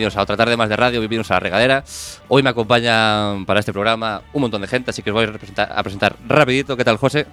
[0.00, 1.84] Bienvenidos a otra tarde más de radio, bienvenidos a La Regadera.
[2.28, 5.62] Hoy me acompañan para este programa un montón de gente, así que os voy a,
[5.62, 6.74] a presentar rapidito.
[6.74, 7.26] ¿Qué tal, José?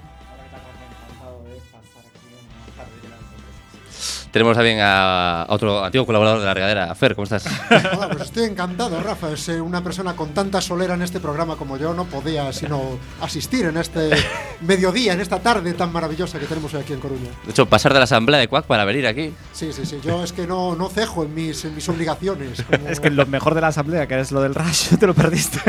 [4.38, 7.48] Tenemos también a a otro antiguo colaborador de La Regadera, Fer, ¿cómo estás?
[7.98, 9.32] Hola, pues estoy encantado, Rafa.
[9.32, 13.00] Es eh, una persona con tanta solera en este programa como yo no podía sino
[13.20, 14.12] asistir en este
[14.62, 17.30] mediodía, en esta tarde tan maravillosa que tenemos hoy aquí en Coruña.
[17.46, 19.34] De hecho, pasar de la asamblea de Quack para venir aquí.
[19.54, 20.00] Sí, sí, sí.
[20.04, 22.62] Yo es que no, no cejo en mis, en mis obligaciones.
[22.62, 25.16] como- Es que lo mejor de la asamblea, que es lo del rayo, te lo
[25.16, 25.60] perdiste.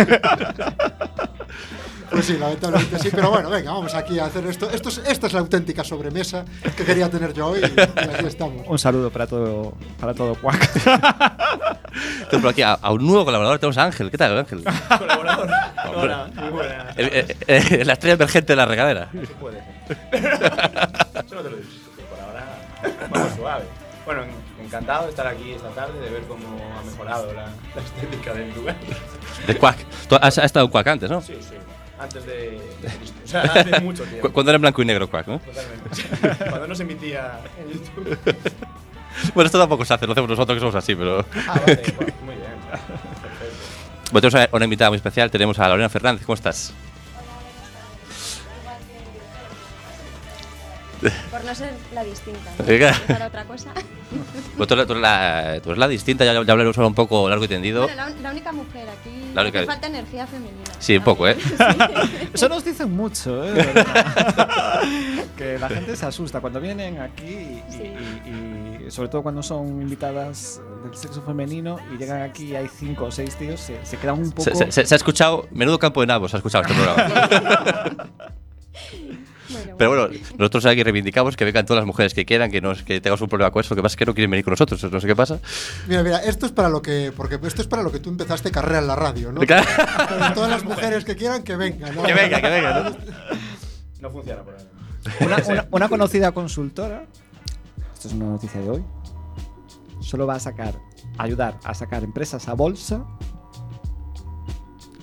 [2.11, 3.09] Pues sí, lamentablemente sí.
[3.13, 4.71] Pero bueno, venga, vamos aquí a hacer esto.
[4.71, 6.45] esto es, esta es la auténtica sobremesa
[6.77, 8.67] que quería tener yo hoy y, aquí estamos.
[8.67, 10.71] Un saludo para todo, para todo Quack.
[12.31, 14.11] Tenemos por aquí a, a un nuevo colaborador, tenemos a Ángel.
[14.11, 14.63] ¿Qué tal, Ángel?
[14.99, 15.51] Colaborador.
[15.97, 16.91] Hola, muy buena.
[16.97, 17.37] El- el-
[17.81, 19.09] el- la estrella emergente de La Regadera.
[19.13, 19.59] Se puede.
[20.13, 21.79] Eso no te lo he dicho.
[22.09, 22.45] Por ahora,
[23.11, 23.65] vamos suave.
[24.05, 26.47] Bueno, en- encantado de estar aquí esta tarde, de ver cómo
[26.79, 28.77] ha mejorado la, la estética del lugar.
[29.47, 29.79] De Quack.
[30.09, 31.21] Tú has, has estado en Quack antes, ¿no?
[31.21, 31.55] Sí, sí.
[31.99, 33.19] Antes de, de Cristo.
[33.25, 34.31] O sea, hace mucho tiempo.
[34.31, 35.39] Cuando era en blanco y negro Quack, ¿no?
[35.41, 36.45] Totalmente.
[36.51, 38.19] Cuando no se emitía en YouTube.
[39.35, 41.27] Bueno, esto tampoco se hace, lo hacemos nosotros que somos así, pero.
[41.49, 41.83] Ah, vale.
[41.97, 42.53] bueno, muy bien.
[42.71, 43.57] Perfecto.
[44.13, 46.73] Bueno, tenemos a una invitada muy especial, tenemos a Lorena Fernández, ¿cómo estás?
[51.31, 52.51] Por no ser la distinta.
[53.07, 53.73] Para otra cosa.
[54.57, 56.95] Bueno, tú, eres- tú eres la, tú eres la distinta, ya, ya hablaremos ahora un
[56.95, 57.83] poco largo y tendido.
[57.83, 59.31] Bueno, la, la única mujer aquí.
[59.35, 60.65] La única- falta energía femenina.
[60.79, 61.37] Sí, un poco, ¿eh?
[62.35, 63.55] Eso nos dicen mucho, ¿eh?
[65.37, 67.83] Que la gente se asusta cuando vienen aquí y, Sí.
[68.27, 72.69] y- y sobre todo cuando son invitadas del sexo femenino y llegan aquí y hay
[72.69, 74.43] cinco o seis tíos, se, se quedan un poco...
[74.43, 77.99] Se, se- se- se ha escuchado, menudo campo de nabos, se ha escuchado este programa.
[79.51, 82.73] Bueno, Pero bueno, nosotros aquí reivindicamos que vengan todas las mujeres que quieran, que, no,
[82.73, 83.75] es- que tengamos un problema con eso.
[83.75, 85.39] Lo que pasa es que no quieren venir con nosotros, no sé qué pasa.
[85.87, 87.13] Mira, mira, esto es para lo que.
[87.17, 89.41] Porque esto es para lo que tú empezaste carrera en la radio, ¿no?
[89.41, 89.67] Claro.
[90.09, 92.03] Pero todas las mujeres que quieran que vengan, ¿no?
[92.03, 92.83] Que venga, que venga.
[92.91, 92.97] ¿no?
[94.01, 94.65] No funciona por ahora.
[95.21, 97.07] Una, una- una conocida consultora,
[97.95, 98.85] esto es una noticia de hoy,
[100.01, 100.75] solo va a sacar,
[101.17, 103.05] ayudar a sacar empresas a bolsa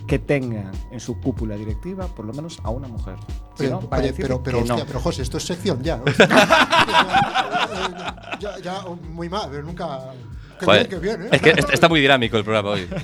[0.07, 3.15] que tengan en su cúpula directiva por lo menos a una mujer.
[3.57, 4.73] Si no, oye, pero, pero, no.
[4.75, 5.99] hostia, pero José, esto es sección ya.
[8.39, 9.99] ya, ya, muy mal, pero nunca.
[10.59, 11.29] Que Joder, bien, que bien, ¿eh?
[11.33, 12.87] Es que est- está muy dinámico el programa hoy.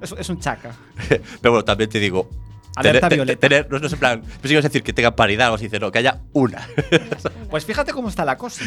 [0.00, 0.72] Es, es un chaca.
[1.08, 2.28] Pero bueno, también te digo.
[2.76, 3.40] Alerta tener, violeta.
[3.48, 4.22] tener- no, no es en plan.
[4.42, 6.68] Pues ibas a decir que tenga paridad o así, dice, no, que haya una.
[7.48, 8.62] Pues fíjate cómo está la cosa.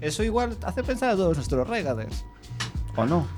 [0.00, 2.24] Eso igual hace pensar a todos nuestros regaders.
[2.96, 3.28] ¿O no?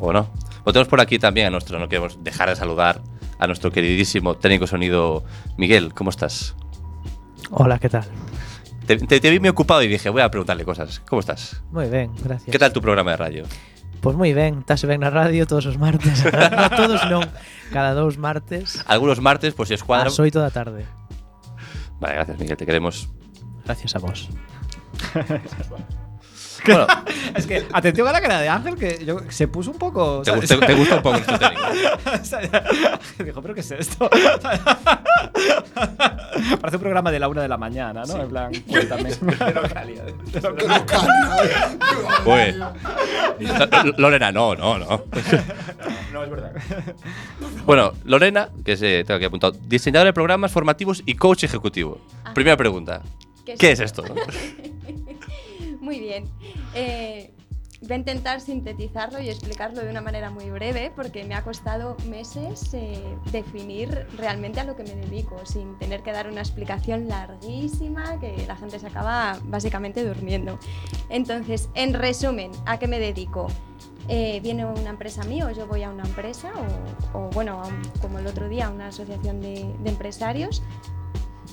[0.00, 0.28] ¿O no?
[0.68, 3.00] Lo tenemos por aquí también a nuestro, no queremos dejar de saludar
[3.38, 5.24] a nuestro queridísimo técnico sonido
[5.56, 5.94] Miguel.
[5.94, 6.56] ¿Cómo estás?
[7.50, 8.04] Hola, ¿qué tal?
[8.86, 11.00] Te, te- te vi muy ocupado y dije, voy a preguntarle cosas.
[11.08, 11.62] ¿Cómo estás?
[11.72, 12.52] Moi ben, gracias.
[12.52, 13.44] ¿Qué tal tu programa de radio?
[14.04, 16.20] Pois moi ben, estás ben na radio todos os martes.
[16.52, 17.24] no, todos non,
[17.72, 20.12] cada dous martes Algunos martes, pues si es cuadra.
[20.12, 20.84] ás 8 da tarde.
[21.96, 23.08] Vale, gracias, Miguel, te queremos.
[23.64, 24.28] Gracias a vos.
[26.66, 26.86] Bueno,
[27.34, 30.22] Es que, atención a la cara de Ángel, que yo- se puso un poco.
[30.22, 30.56] te, gusta
[30.96, 31.68] un poco nuestro técnico.
[33.24, 34.10] Dijo, ¿pero qué es esto?
[36.60, 38.22] Parece un programa de la una de la mañana, ¿no?
[38.22, 39.10] En plan, cuéntame.
[43.84, 45.04] L- Lorena, no, no, no.
[46.12, 46.52] No, es verdad.
[47.64, 52.00] Bueno, Lorena, que se tengo aquí apuntado, diseñadora de programas formativos y coach ejecutivo.
[52.24, 52.34] Ajá.
[52.34, 53.02] Primera pregunta.
[53.44, 54.04] ¿Qué es ¿Qué es esto?
[55.88, 56.28] Muy bien.
[56.74, 57.32] Eh,
[57.80, 61.96] voy a intentar sintetizarlo y explicarlo de una manera muy breve porque me ha costado
[62.10, 63.02] meses eh,
[63.32, 68.36] definir realmente a lo que me dedico sin tener que dar una explicación larguísima que
[68.46, 70.58] la gente se acaba básicamente durmiendo.
[71.08, 73.46] Entonces, en resumen, ¿a qué me dedico?
[74.08, 76.52] Eh, viene una empresa mía o yo voy a una empresa
[77.14, 77.62] o, bueno,
[78.02, 80.62] como el otro día, a una asociación de, de empresarios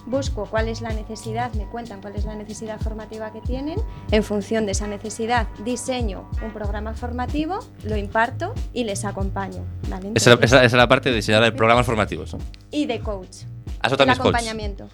[0.06, 3.80] busco cuál es la necesidad, me cuentan cuál es la necesidad formativa que tienen,
[4.12, 9.64] en función de esa necesidad diseño un programa formativo, lo imparto y les acompaño.
[9.90, 10.12] ¿vale?
[10.16, 12.34] Esa, Entonces- esa- esa es la parte de diseñar programas formativos.
[12.34, 12.40] ¿no?
[12.72, 13.38] y de coach.
[13.82, 14.28] Ah, eso el también es coach.
[14.36, 14.88] acompañamiento.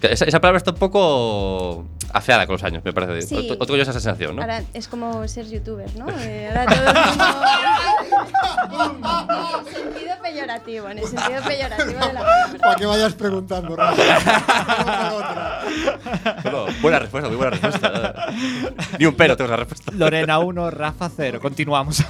[0.00, 3.22] Que Esa, esa palabra está un poco afeada con los años, me parece.
[3.26, 3.34] Sí.
[3.50, 4.42] O- o- tengo yo esa sensación, ¿no?
[4.42, 6.06] Ahora es como ser youtuber, ¿no?
[6.20, 7.24] Eh, ahora todo el mundo...
[8.08, 12.58] en el sentido peyorativo, en el sentido peyorativo de la palabra.
[12.60, 14.02] Para que vayas preguntando, Rafa.
[16.80, 18.26] Buena respuesta, muy buena respuesta.
[18.98, 19.92] Ni un pero tengo la respuesta.
[19.94, 21.40] Lorena 1, Rafa 0.
[21.40, 22.04] Continuamos.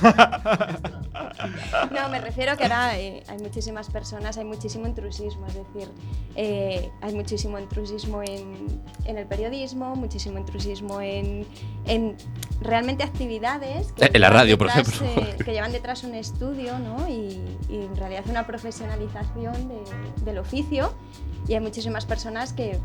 [1.90, 5.88] No, me refiero que ahora eh, hay muchísimas personas, hay muchísimo intrusismo, es decir,
[6.36, 11.46] eh, hay muchísimo intrusismo en, en el periodismo, muchísimo intrusismo en,
[11.86, 12.16] en
[12.60, 15.06] realmente actividades que, en la radio, por ejemplo.
[15.06, 17.08] eh, que llevan detrás un estudio ¿no?
[17.08, 17.40] y,
[17.70, 20.92] en realidad una profesionalización de- del oficio
[21.46, 22.78] y hay muchísimas personas que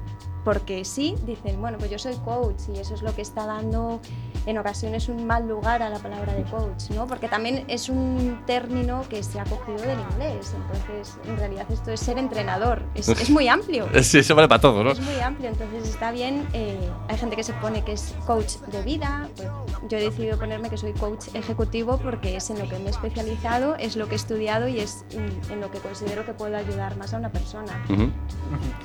[0.43, 3.99] porque sí dicen, bueno, pues yo soy coach y eso es lo que está dando
[4.45, 7.07] en ocasiones un mal lugar a la palabra de coach, ¿no?
[7.07, 11.91] Porque también es un término que se ha cogido del inglés, entonces en realidad esto
[11.91, 13.87] es ser entrenador, es, es muy amplio.
[14.03, 14.91] Sí, eso vale para todo, ¿no?
[14.91, 16.45] Es muy amplio, entonces está bien.
[16.53, 19.29] eh, hay gente que se pone que es coach de vida.
[19.35, 19.47] pues
[19.89, 22.89] yo he decidido ponerme que soy coach ejecutivo porque es en lo que me he
[22.89, 26.55] especializado, es lo que he estudiado y es mm, en lo que considero que puedo
[26.57, 27.81] ayudar más a una persona.
[27.89, 28.09] Ujú.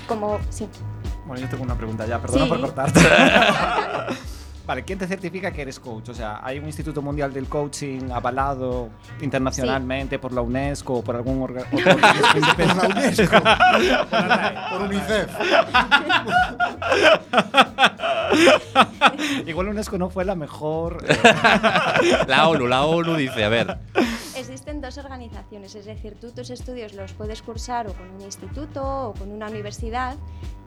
[0.07, 0.69] Como, sí.
[1.29, 2.49] Bueno, yo tengo una pregunta ya, perdona Sí.
[2.49, 3.01] por cortarte.
[4.67, 6.09] vale, ¿quién te certifica que eres coach?
[6.09, 8.89] O sea, ¿hay un Instituto Mundial del Coaching avalado
[9.21, 11.81] internacionalmente por la UNESCO o por algún organismo
[12.57, 13.41] Por la UNESCO.
[14.71, 15.31] Por UNICEF.
[19.47, 21.05] Igual UNESCO no fue la mejor.
[21.09, 21.17] eh,
[22.27, 23.79] La ONU, la ONU dice, a ver,
[24.39, 29.09] Existen dos organizaciones, es decir, tú tus estudios los puedes cursar o con un instituto
[29.09, 30.17] o con una universidad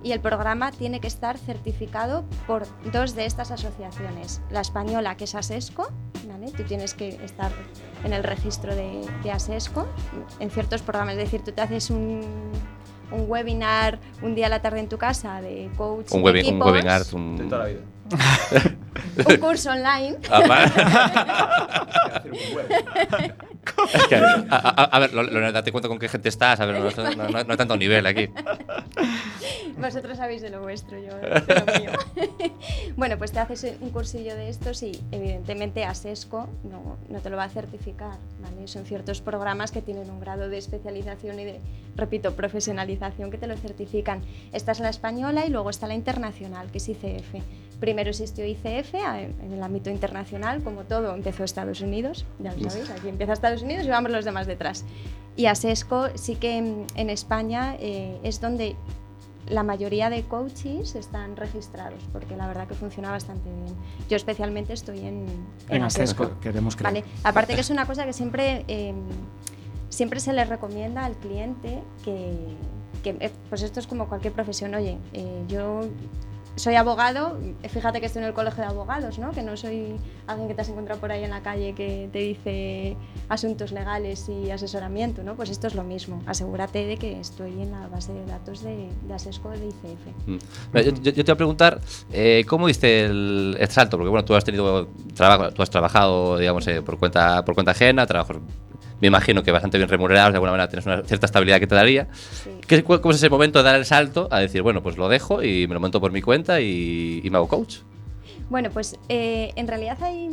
[0.04, 4.42] y el programa tiene que estar certificado por dos de estas asociaciones.
[4.50, 5.90] La española, que es ASESCO,
[6.28, 6.52] ¿vale?
[6.52, 7.52] tú tienes que estar
[8.04, 9.88] en el registro de, de ASESCO
[10.40, 12.22] en ciertos programas, es decir, tú te haces un,
[13.12, 16.52] un webinar un día a la tarde en tu casa de coach un, de webi-
[16.52, 17.82] un webinar, De toda la vida.
[19.30, 20.18] un curso online.
[23.94, 26.80] Es que, a, a- a ver, Lorena, date cuenta con qué gente estás, a ver,
[26.80, 28.28] no, no- no- no hay tanto nivel aquí.
[29.78, 31.92] Vosotros sabéis de lo vuestro, yo de lo mío.
[32.96, 37.38] bueno, pues te haces un cursillo de estos y evidentemente ASESCO no, no te lo
[37.38, 38.68] va a certificar, ¿vale?
[38.68, 41.60] Son ciertos programas que tienen un grado de especialización y de,
[41.96, 44.22] repito, profesionalización que te lo certifican.
[44.54, 47.36] Esta es la española y luego está la internacional, que es ICF.
[47.82, 52.92] Primero existió ICF en el ámbito internacional, como todo empezó Estados Unidos, ya lo sabéis,
[52.92, 54.86] aquí empieza Estados Unidos y vamos los demás detrás.
[55.36, 58.76] Y ASESCO sí que mm, en España eh, es donde
[59.50, 63.76] la mayoría de coaches están registrados, porque la verdad que funciona bastante bien.
[64.08, 65.26] Yo especialmente estoy en,
[65.70, 66.26] en ASESCO.
[66.26, 66.94] ASESCO, queremos creer.
[66.94, 68.94] Vale, aparte que es una cosa que siempre, eh,
[69.90, 72.38] siempre se le recomienda al cliente que,
[73.04, 75.82] que, eh, pues esto es como cualquier profesión, oye, eh, yo
[76.56, 77.38] soy abogado,
[77.70, 79.32] fíjate que estoy en el colegio de abogados, ¿no?
[79.32, 79.96] Que no soy
[80.28, 82.98] alguien que te has encontrado por ahí en la calle que te dice
[83.30, 85.36] asuntos legales y asesoramiento, ¿no?
[85.36, 86.22] Pues esto es lo mismo.
[86.26, 90.28] Asegúrate de que estoy en la base de datos de, de ASESCO de ICF.
[90.28, 90.38] Mm.
[91.02, 91.82] Yo, te voy a preguntar,
[92.12, 93.98] eh, ¿cómo diste el, salto?
[93.98, 97.72] Porque bueno, tú has tenido trabajo, tú has trabajado, digamos, eh, por cuenta por cuenta
[97.72, 98.38] ajena, trabajos,
[99.00, 101.76] me imagino que bastante bien remunerados, de alguna manera tienes una cierta estabilidad que te
[101.76, 102.08] daría.
[102.14, 102.52] Sí.
[102.68, 105.10] ¿Qué, cu- ¿Cómo es ese momento de dar el salto a decir, bueno, pues lo
[105.10, 107.78] dejo y me lo monto por mi cuenta y, y me hago coach?
[108.50, 110.30] Bueno, pues eh, en realidad hay,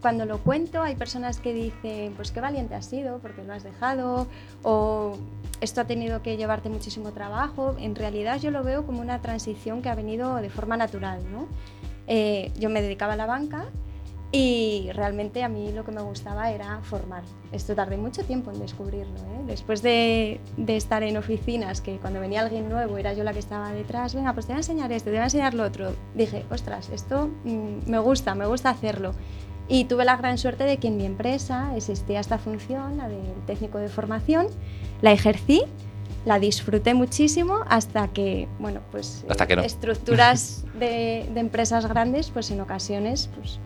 [0.00, 3.64] cuando lo cuento hay personas que dicen, pues qué valiente has sido porque lo has
[3.64, 4.28] dejado
[4.62, 5.18] o
[5.60, 7.74] esto ha tenido que llevarte muchísimo trabajo.
[7.80, 11.48] En realidad yo lo veo como una transición que ha venido de forma natural, ¿no?
[12.06, 13.66] Eh, yo me dedicaba a la banca
[14.30, 17.22] y realmente a mí lo que me gustaba era formar.
[17.50, 19.16] Esto tardé mucho tiempo en descubrirlo.
[19.16, 19.42] ¿eh?
[19.46, 23.38] Después de, de estar en oficinas, que cuando venía alguien nuevo era yo la que
[23.38, 25.94] estaba detrás, venga, pues te voy a enseñar esto, te voy a enseñar lo otro.
[26.14, 29.14] Dije, ostras, esto mm, me gusta, me gusta hacerlo.
[29.66, 33.32] Y tuve la gran suerte de que en mi empresa existía esta función, la del
[33.46, 34.46] técnico de formación,
[35.00, 35.62] la ejercí,
[36.24, 39.62] la disfruté muchísimo hasta que, bueno, pues Hasta que no.
[39.62, 43.58] estructuras de, de empresas grandes, pues en ocasiones, pues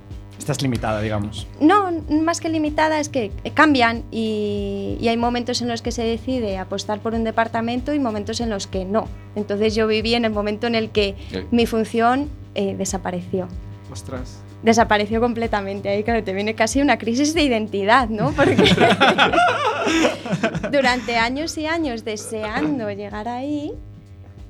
[0.43, 1.47] Estás limitada, digamos.
[1.61, 6.03] no, más que limitada es que cambian y, y hay momentos en los que se
[6.03, 9.07] decide apostar por un departamento y momentos en los que no.
[9.37, 11.47] Entonces yo viví en el momento en el que Eh.
[11.53, 13.47] mi función eh, desapareció.
[13.93, 14.41] Ostras.
[14.65, 15.89] Desapareció completamente.
[15.89, 18.33] Ahí, claro, te viene casi una crisis de identidad, ¿no?
[18.33, 18.57] Porque
[20.73, 23.75] durante años y años deseando llegar ahí,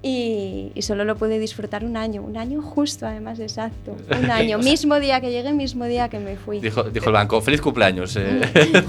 [0.02, 3.96] y, y solo lo pude disfrutar un año, un año justo además, exacto.
[4.22, 6.60] Un año, mismo día que llegué, mismo día que me fui.
[6.60, 8.16] Dijo, dijo el banco, feliz cumpleaños.
[8.16, 8.40] eh".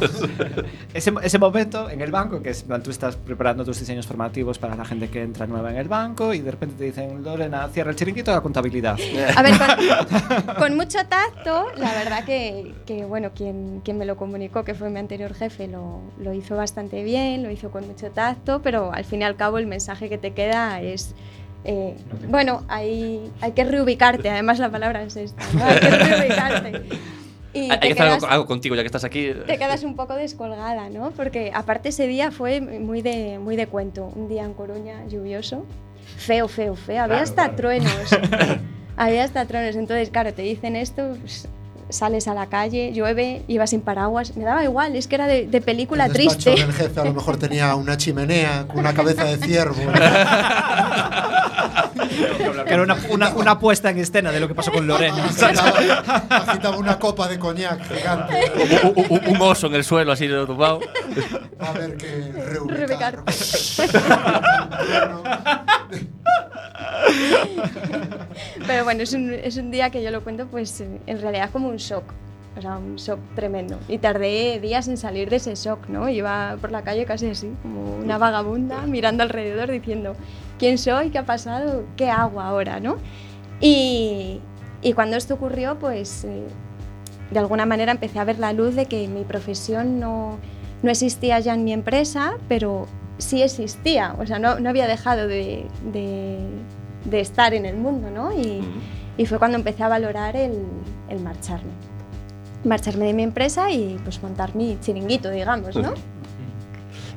[0.94, 4.60] Ese, ese momento en el banco, que es cuando tú estás preparando tus diseños formativos
[4.60, 7.68] para la gente que entra nueva en el banco y de repente te dicen, Lorena,
[7.70, 8.98] cierra el chiringuito de la contabilidad.
[9.36, 14.18] A ver, con, con mucho tacto, la verdad que, que, bueno, quien, quien me lo
[14.18, 18.12] comunicó, que fue mi anterior jefe, lo, lo hizo bastante bien, lo hizo con mucho
[18.12, 21.03] tacto, pero al fin y al cabo el mensaje que te queda es,
[21.66, 21.96] eh,
[22.30, 25.64] bueno, hay, hay que reubicarte, además la palabra es esta, ¿no?
[25.66, 26.82] hay que reubicarte.
[27.56, 29.32] Y Hay que hacer algo, contigo ya que estás aquí.
[29.46, 31.12] te quedas un poco descolgada, ¿no?
[31.12, 34.12] Porque aparte ese día fue muy de, muy de cuento.
[34.16, 35.64] Un día en Coruña, lluvioso.
[36.18, 37.04] Feo, feo, feo.
[37.04, 37.56] Había Claro, hasta claro.
[37.56, 38.18] truenos.
[38.98, 39.76] Había hasta truenos.
[39.76, 41.48] Entonces, claro, te dicen esto, pues,
[41.90, 44.36] sales a la calle, llueve, ibas sin paraguas.
[44.36, 46.52] Me daba igual, es que era de, de película El triste.
[46.52, 49.76] del jefe a lo mejor tenía una chimenea con una cabeza de ciervo.
[52.66, 55.26] Que era una, una, una puesta en escena de lo que pasó con Lorena.
[55.26, 58.52] agitaba, agitaba una copa de coñac gigante.
[58.84, 60.80] Un, un- un oso en el suelo así tumbado.
[61.62, 63.24] Va a haber que Reubicar.
[63.24, 63.24] reubicar.
[68.68, 71.70] Pero bueno, es un, es un día que yo lo cuento, pues en realidad como
[71.70, 72.04] un shock.
[72.56, 73.80] O sea, un shock tremendo.
[73.88, 76.08] Y tardé días en salir de ese shock, ¿no?
[76.08, 80.16] Iba por la calle casi así, como una vagabunda, mirando alrededor, diciendo,
[80.60, 81.10] ¿quién soy?
[81.10, 81.84] ¿Qué ha pasado?
[81.98, 82.98] ¿Qué hago ahora, no?
[83.60, 84.40] Y,
[84.84, 86.44] y cuando esto ocurrió, pues eh,
[87.32, 90.38] de alguna manera empecé a ver la luz de que mi profesión no,
[90.84, 92.86] no existía ya en mi empresa, pero
[93.18, 94.16] sí existía.
[94.20, 96.40] O sea, no, no había dejado de, de-
[97.06, 98.32] de estar en el mundo, ¿no?
[98.34, 98.64] Y,
[99.18, 100.54] y fue cuando empecé a valorar el,
[101.10, 101.72] el marcharme.
[102.64, 105.94] Marcharme de mi empresa y pues montar mi chiringuito, digamos, ¿no?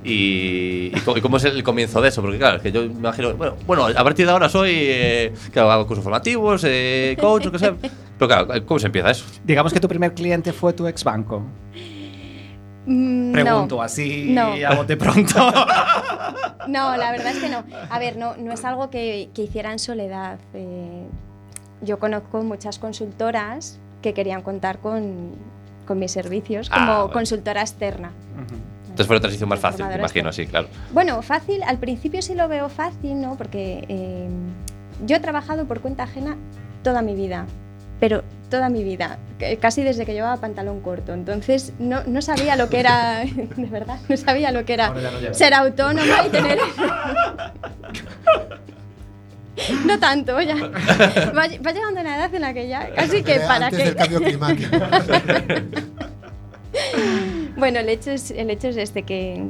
[0.05, 2.23] Y, y cómo es el comienzo de eso?
[2.23, 5.33] Porque claro, es que yo me imagino, bueno, bueno a partir de ahora soy, eh,
[5.51, 7.75] claro, hago cursos formativos, eh, coach, lo que sea.
[8.19, 9.25] Pero claro, ¿cómo se empieza eso?
[9.45, 11.43] Digamos que tu primer cliente fue tu ex banco.
[12.87, 13.83] Mm, Pregunto no.
[13.83, 14.53] así No.
[14.67, 15.35] a bote pronto.
[16.69, 17.63] No, la verdad es que no.
[17.91, 20.39] A ver, no, no es algo que, que hiciera en soledad.
[20.53, 21.07] Eh,
[21.81, 25.31] yo conozco muchas consultoras que querían contar con,
[25.87, 27.13] con mis servicios como Ah, bueno.
[27.13, 28.11] consultora externa.
[28.83, 30.33] Entonces fue la transición más fácil, me imagino, externa.
[30.33, 30.69] sí, claro.
[30.93, 33.37] Bueno, fácil, al principio sí lo veo fácil, ¿no?
[33.37, 34.29] Porque eh,
[35.07, 36.37] yo he trabajado por cuenta ajena
[36.83, 37.47] toda mi vida,
[38.01, 39.19] pero toda mi vida,
[39.61, 41.13] casi desde que llevaba pantalón corto.
[41.13, 43.21] Entonces no, no sabía lo que era,
[43.57, 46.59] de verdad, no sabía lo que era no ser autónoma y tener...
[49.87, 50.55] No tanto, ya.
[50.55, 53.85] Va, va llegando una edad en la que ya casi que Eh, para antes qué.
[53.87, 54.77] del cambio climático.
[57.57, 59.45] Bueno, el hecho es, el hecho es este, que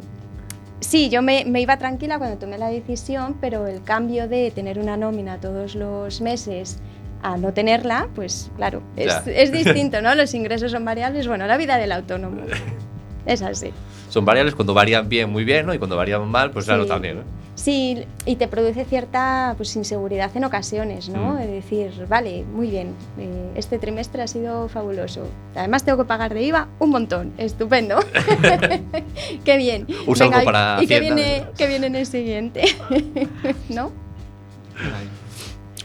[0.79, 4.79] sí, yo me, me iba tranquila cuando tomé la decisión, pero el cambio de tener
[4.79, 6.79] una nómina todos los meses
[7.23, 10.15] a no tenerla, pues claro, es, es distinto, ¿no?
[10.17, 12.43] Los ingresos son variables, bueno, la vida del autónomo
[13.27, 13.73] es así.
[14.09, 15.75] Son variables cuando varían bien, muy bien, ¿no?
[15.75, 16.89] Y cuando varían mal, pues claro, Sí.
[16.89, 17.23] también, ¿no?
[17.57, 21.33] Sí, y te produce cierta pues, inseguridad en ocasiones, ¿no?
[21.33, 21.39] Mm.
[21.39, 25.27] De decir, vale, muy bien, eh, este trimestre ha sido fabuloso.
[25.55, 27.99] Además tengo que pagar de IVA un montón, estupendo.
[29.45, 29.87] qué bien.
[30.07, 32.63] Un saldo para ¿Y qué viene, qué viene en el siguiente?
[33.71, 33.91] ¿No?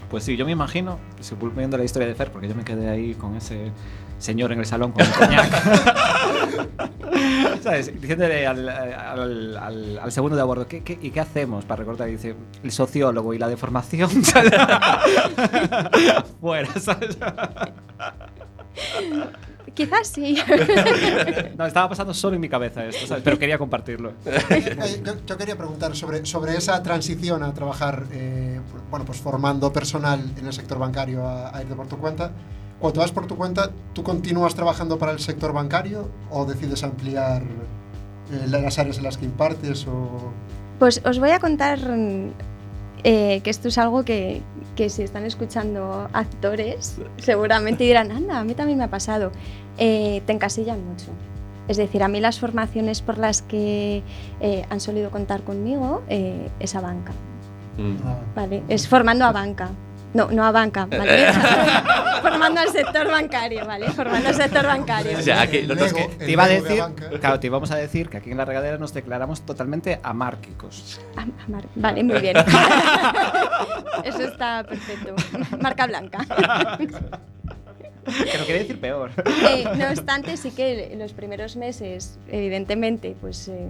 [0.10, 2.64] Pues sí, yo me imagino, si volviendo a la historia de Fer, porque yo me
[2.64, 3.72] quedé ahí con ese
[4.18, 5.52] señor en el salón con el coñac.
[7.62, 8.00] ¿Sabes?
[8.02, 11.80] Diciéndole al, al, al- al segundo de a bordo, ¿qué, qué, y qué hacemos para
[11.80, 12.10] recortar?
[12.10, 14.10] Y dice, el sociólogo y la deformación.
[16.42, 17.18] Fuera, ¿sabes?
[19.74, 20.38] Quizás sí.
[21.58, 23.24] No, estaba pasando solo en mi cabeza esto, ¿sabes?
[23.24, 24.14] Pero quería compartirlo.
[24.26, 28.60] Eh, yo, yo quería preguntar sobre, sobre esa transición a trabajar, eh,
[28.90, 32.32] bueno, pues formando personal en el sector bancario a, a ir de por tu cuenta.
[32.80, 37.44] Cuando vas por tu cuenta, ¿tú continúas trabajando para el sector bancario o decides ampliar
[37.44, 39.86] eh, las áreas en las que impartes?
[39.86, 40.34] O...
[40.80, 41.80] Pues os voy a contar
[43.04, 44.42] eh, que esto es algo que,
[44.76, 49.32] que si están escuchando actores, seguramente dirán, anda, a mí también me ha pasado.
[49.78, 51.08] Eh, te encasillan mucho.
[51.68, 54.04] Es decir, a mí las formaciones por las que
[54.42, 57.14] eh, han solido contar conmigo eh, es a banca.
[57.78, 57.96] Mm.
[58.06, 58.64] Ah, ¿vale?
[58.68, 59.70] Es formando a banca.
[60.14, 61.28] No, no a banca, ¿vale?
[62.22, 63.90] formando al sector bancario, ¿vale?
[63.92, 65.18] Formando al sector bancario.
[65.18, 66.84] O sea, aquí nosotros que- Te iba a decir,
[67.20, 71.00] claro, te íbamos a decir que aquí en la regadera nos declaramos totalmente amárquicos.
[71.48, 72.36] Mar- Vale, muy bien.
[74.04, 75.16] Eso está perfecto.
[75.60, 76.20] Marca blanca.
[78.06, 79.12] Que no quiere decir peor.
[79.50, 83.70] Eh, no obstante, sí que los primeros meses, evidentemente, pues, eh,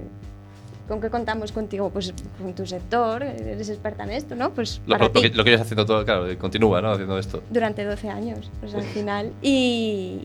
[0.92, 1.90] ¿con qué contamos contigo?
[1.90, 4.50] Pues con tu sector, eres experta en esto, ¿no?
[4.52, 5.30] Pues Lo, para lo- lo ti.
[5.32, 6.92] que, lo que llevas haciendo todo, claro, y continúa, ¿no?
[6.92, 7.42] Haciendo esto.
[7.50, 9.32] durante 12 años, pues al final.
[9.42, 10.20] Y,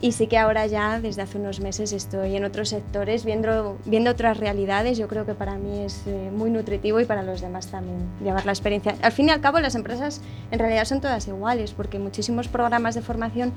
[0.00, 4.10] y sí que ahora ya, desde hace unos meses, estoy en otros sectores viendo, viendo
[4.12, 4.98] otras realidades.
[4.98, 8.46] Yo creo que para mí es eh, muy nutritivo y para los demás también llevar
[8.46, 8.94] la experiencia.
[9.02, 10.20] Al fin y al cabo, las empresas
[10.52, 13.52] en realidad son todas iguales, porque muchísimos programas de formación,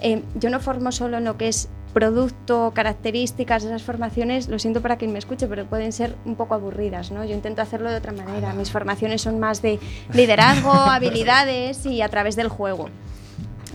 [0.00, 4.58] eh, yo no formo solo en lo que es producto, características de esas formaciones, lo
[4.58, 7.24] siento para quien me escuche, pero pueden ser un poco aburridas, ¿no?
[7.24, 8.52] Yo intento hacerlo de otra manera.
[8.52, 9.80] Mis formaciones son más de
[10.12, 12.90] liderazgo, habilidades y a través del juego.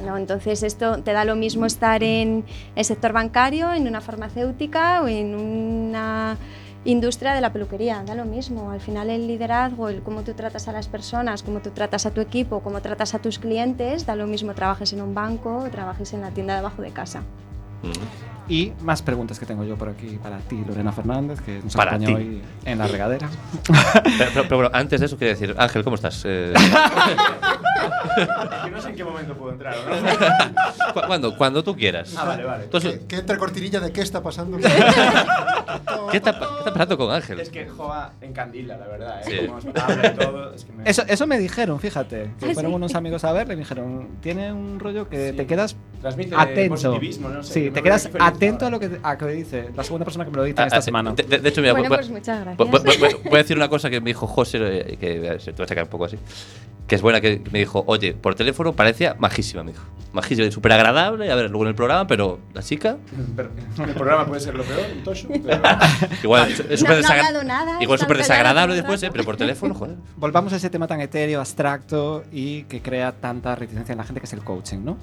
[0.06, 0.18] ¿no?
[0.18, 5.08] Entonces esto te da lo mismo estar en el sector bancario, en una farmacéutica o
[5.08, 6.38] en una
[6.86, 8.70] industria de la peluquería, da lo mismo.
[8.70, 12.12] Al final el liderazgo, el cómo tú tratas a las personas, cómo tú tratas a
[12.12, 15.70] tu equipo, cómo tratas a tus clientes, da lo mismo trabajes en un banco o
[15.72, 17.24] trabajes en la tienda debajo de casa.
[18.48, 21.92] Y más preguntas que tengo yo por aquí para ti, Lorena Fernández, que nos Para
[21.92, 22.24] acompañó ti.
[22.24, 23.30] hoy en la regadera.
[23.64, 23.84] Pero,
[24.18, 26.24] pero- pero bueno, antes de eso quería decir, Ángel, ¿cómo estás?
[26.26, 26.54] Eh,
[28.66, 30.94] Que no sé en qué momento puedo entrar, ¿o ¿no?
[30.94, 32.14] cu- cuando, cuando tú quieras.
[32.18, 32.68] Ah, vale, vale.
[33.08, 34.58] Que entre cortinilla de qué está pasando.
[36.12, 37.40] ¿Qué está, qué está pasando con Ángel?
[37.40, 39.24] Es que Joa encandila, la verdad, ¿eh?
[39.42, 39.48] Sí.
[39.48, 40.54] Como habla y todo.
[40.54, 40.90] Es que me...
[40.90, 44.10] Eso, eso me dijeron, fíjate, que Ah, fueron unos amigos a verle y me dijeron,
[44.22, 45.38] tiene un rollo que Sí.
[45.38, 46.98] te quedas Transmite atento.
[47.22, 47.54] no sé.
[47.54, 50.38] sí, te quedas atento a lo que, a que dice la segunda persona que me
[50.38, 51.14] lo dice Ah, esta ah, semana.
[51.14, 53.00] De, de- hecho, mira, Bueno, voy- pues muchas voy- voy- gracias.
[53.14, 55.66] voy- voy a decir una cosa que me dijo José, eh, que se te voy
[55.66, 56.18] a sacar un poco así.
[56.92, 59.86] Que es buena, que me dijo, oye, por teléfono parecía majísima, me dijo.
[60.12, 62.98] Majísima, súper agradable, a ver, luego en el programa, pero la chica,
[63.34, 65.62] Pero el programa puede ser lo peor, un tosho, pero...
[66.22, 69.96] igual es súper no desagra- desagradable después, eh, pero por teléfono, joder.
[70.18, 74.20] Volvamos a ese tema tan etéreo, abstracto y que crea tanta reticencia en la gente,
[74.20, 74.98] que es el coaching, ¿no?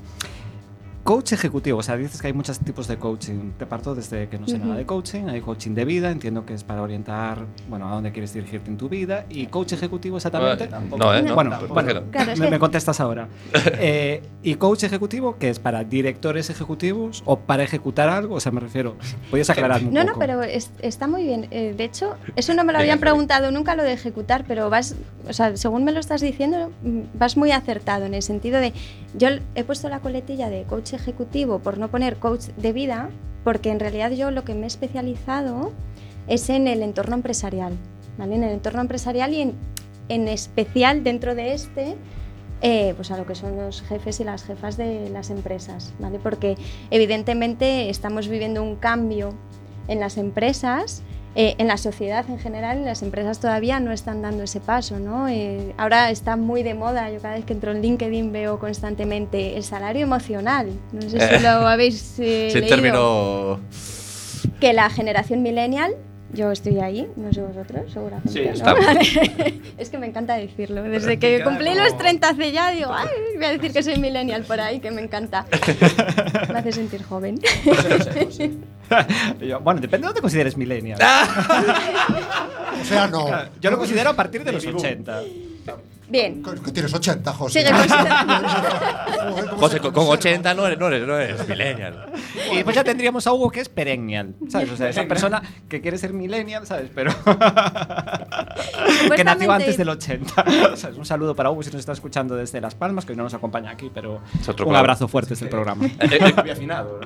[1.08, 3.52] Coach ejecutivo, o sea, dices que hay muchos tipos de coaching.
[3.58, 6.52] Te parto desde que no sé nada de coaching, hay coaching de vida, entiendo que
[6.52, 10.68] es para orientar, bueno, a dónde quieres dirigirte en tu vida, y coach ejecutivo exactamente.
[10.98, 12.10] No, eh, no, bueno, ¿por bueno, qué no?
[12.10, 13.26] Claro, es me, contestas ahora.
[13.80, 18.34] Eh, ¿Y coach ejecutivo, que es para directores ejecutivos o para ejecutar algo?
[18.34, 18.96] O sea, me refiero,
[19.30, 20.12] ¿podrías aclararme un No, poco?
[20.12, 21.46] no, pero es- está muy bien.
[21.50, 24.94] Eh, de hecho, eso no me lo habían preguntado nunca lo de ejecutar, pero vas,
[25.26, 28.74] o sea, según me lo estás diciendo, mm, vas muy acertado en el sentido de,
[29.16, 33.10] yo he puesto la coletilla de coach ejecutivo por no poner coach de vida,
[33.44, 35.72] porque en realidad yo lo que me he especializado
[36.26, 37.72] es en el entorno empresarial,
[38.18, 38.34] ¿vale?
[38.34, 39.54] En el entorno empresarial y en,
[40.08, 41.96] en especial dentro de este,
[42.60, 46.18] eh, pues a lo que son los jefes y las jefas de las empresas, ¿vale?
[46.18, 46.56] Porque
[46.90, 49.32] evidentemente estamos viviendo un cambio
[49.86, 51.02] en las empresas,
[51.40, 55.28] eh, en la sociedad en general, las empresas todavía no están dando ese paso, ¿no?
[55.28, 59.56] Eh, ahora está muy de moda, yo cada vez que entro en LinkedIn veo constantemente
[59.56, 63.60] el salario emocional, no sé si lo habéis eh, Sí, leído, término.
[64.60, 65.94] que la generación millennial
[66.32, 68.54] yo estoy ahí, no sé vosotros, seguramente.
[68.54, 68.62] Sí.
[68.62, 69.60] Vale.
[69.78, 70.82] es que me encanta decirlo.
[70.82, 73.96] Desde que cumplí como- los 30 hace ya, digo, ay, voy a decir que soy
[73.98, 75.46] millennial por ahí, que me encanta.
[76.52, 77.40] me hace sentir joven.
[79.40, 80.98] Yo, bueno, depende de dónde consideres millennial.
[82.80, 83.26] O sea, no.
[83.60, 84.84] Yo lo considero a partir de los Baby boom.
[84.86, 85.22] 80.
[86.08, 86.42] Bien.
[86.42, 87.64] Que tienes 80, José.
[89.50, 90.38] ¿cómo José, con, con conserva?
[90.40, 92.06] 80 no eres, no eres, no eres millennial.
[92.50, 94.70] Y después ya tendríamos a Hugo que es perennial, ¿sabes?
[94.70, 96.90] O sea, esa persona que quiere ser millennial, ¿sabes?
[96.94, 97.12] Pero
[99.14, 100.44] que nació antes del 80.
[100.76, 100.96] ¿Sabes?
[100.96, 103.34] Un saludo para Hugo si nos está escuchando desde Las Palmas, que hoy no nos
[103.34, 104.22] acompaña aquí, pero
[104.64, 105.84] un abrazo fuerte desde el programa.
[105.84, 107.00] Eh, eh, Había afinado.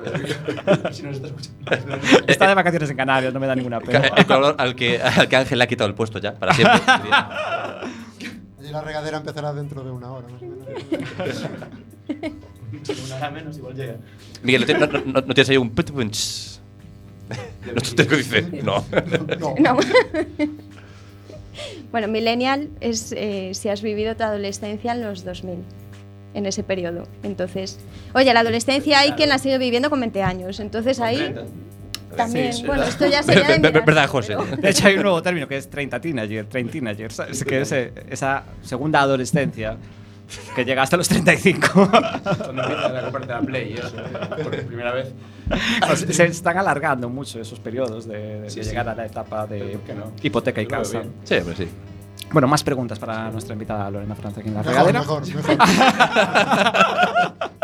[0.91, 1.97] si nos está escuchando.
[2.27, 4.07] Está de vacaciones en Canarias, no me da ninguna eh, pena.
[4.15, 6.79] el color al que, al que Ángel le ha quitado el puesto ya, para siempre.
[8.73, 10.67] La regadera empezará dentro de una hora, más o menos.
[13.05, 13.95] Una hora menos, igual llega.
[14.41, 16.59] Miguel, ¿no, te- no, no- no tienes ahí un put punch?
[17.65, 18.83] No te dice, no.
[19.39, 19.55] No.
[19.59, 19.77] No.
[21.91, 25.59] bueno, millennial es eh, si has vivido tu adolescencia en los 2000,
[26.33, 27.07] en ese periodo.
[27.23, 27.79] Entonces,
[28.13, 30.59] oye, la adolescencia hay quien la sigue viviendo con 20 años.
[30.59, 31.33] Entonces ahí
[32.15, 32.65] también, Sí, sí.
[32.67, 34.35] bueno, esto ya sería de mirar, ¿Verdad, José?
[34.37, 37.43] pero- De hecho, hay un nuevo término que es 30 teenager, 30 teenager, ¿sabes?
[37.43, 39.77] Que es eh, esa segunda adolescencia
[40.55, 41.67] que llega hasta los 35.
[41.73, 44.43] Cuando empieza a comprarte la Play eso, ¿eh?
[44.43, 45.11] por primera vez.
[45.85, 48.69] Sea, se están alargando mucho esos periodos de, de Sí, sí.
[48.69, 50.11] llegar a la etapa de Pero ¿por qué no?
[50.23, 50.99] hipoteca y casa.
[51.01, 51.13] bien.
[51.23, 51.67] Sí, hombre, sí.
[52.31, 54.99] Bueno, más preguntas para nuestra invitada Lorena Francia aquí en la Mejor, regadera.
[55.01, 55.57] mejor, mejor.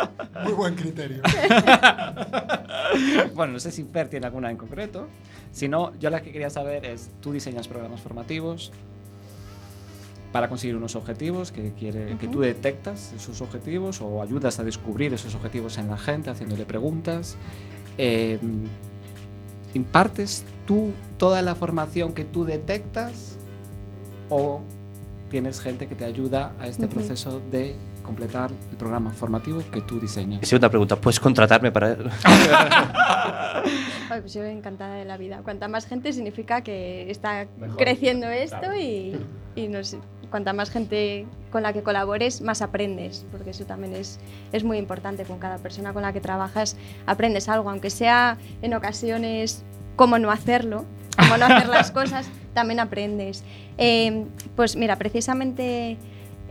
[0.44, 1.22] Muy buen criterio.
[3.36, 5.08] bueno, no sé si Fer tiene alguna en concreto.
[5.52, 8.72] Si no, yo la que quería saber es, tú diseñas programas formativos
[10.32, 15.12] para conseguir unos objetivos que, quiere, que tú detectas esos objetivos o ayudas a descubrir
[15.14, 17.36] esos objetivos en la gente haciéndole preguntas.
[17.98, 18.40] Eh,
[19.74, 23.38] impartes tú toda la formación que tú detectas
[24.30, 24.62] o
[25.32, 26.96] tienes gente que te ayuda a este Ujú.
[26.96, 27.76] proceso de
[28.10, 30.48] completar el programa formativo que tú diseñas?
[30.48, 31.96] Segunda pregunta, ¿puedes contratarme para...?
[34.10, 35.42] Ay, pues yo encantada de la vida.
[35.44, 37.78] Cuanta más gente significa que está Mejor.
[37.78, 38.78] creciendo esto Claro.
[38.80, 39.16] y,
[39.56, 40.00] y no sé,
[40.32, 44.20] cuanta más gente con la que colabores, más aprendes, porque eso también es,
[44.52, 45.24] es muy importante.
[45.24, 49.64] Con cada persona con la que trabajas aprendes algo, aunque sea en ocasiones
[49.96, 50.86] cómo no hacerlo,
[51.18, 53.44] cómo no hacer las cosas, también aprendes.
[53.78, 55.98] Eh, pues mira, precisamente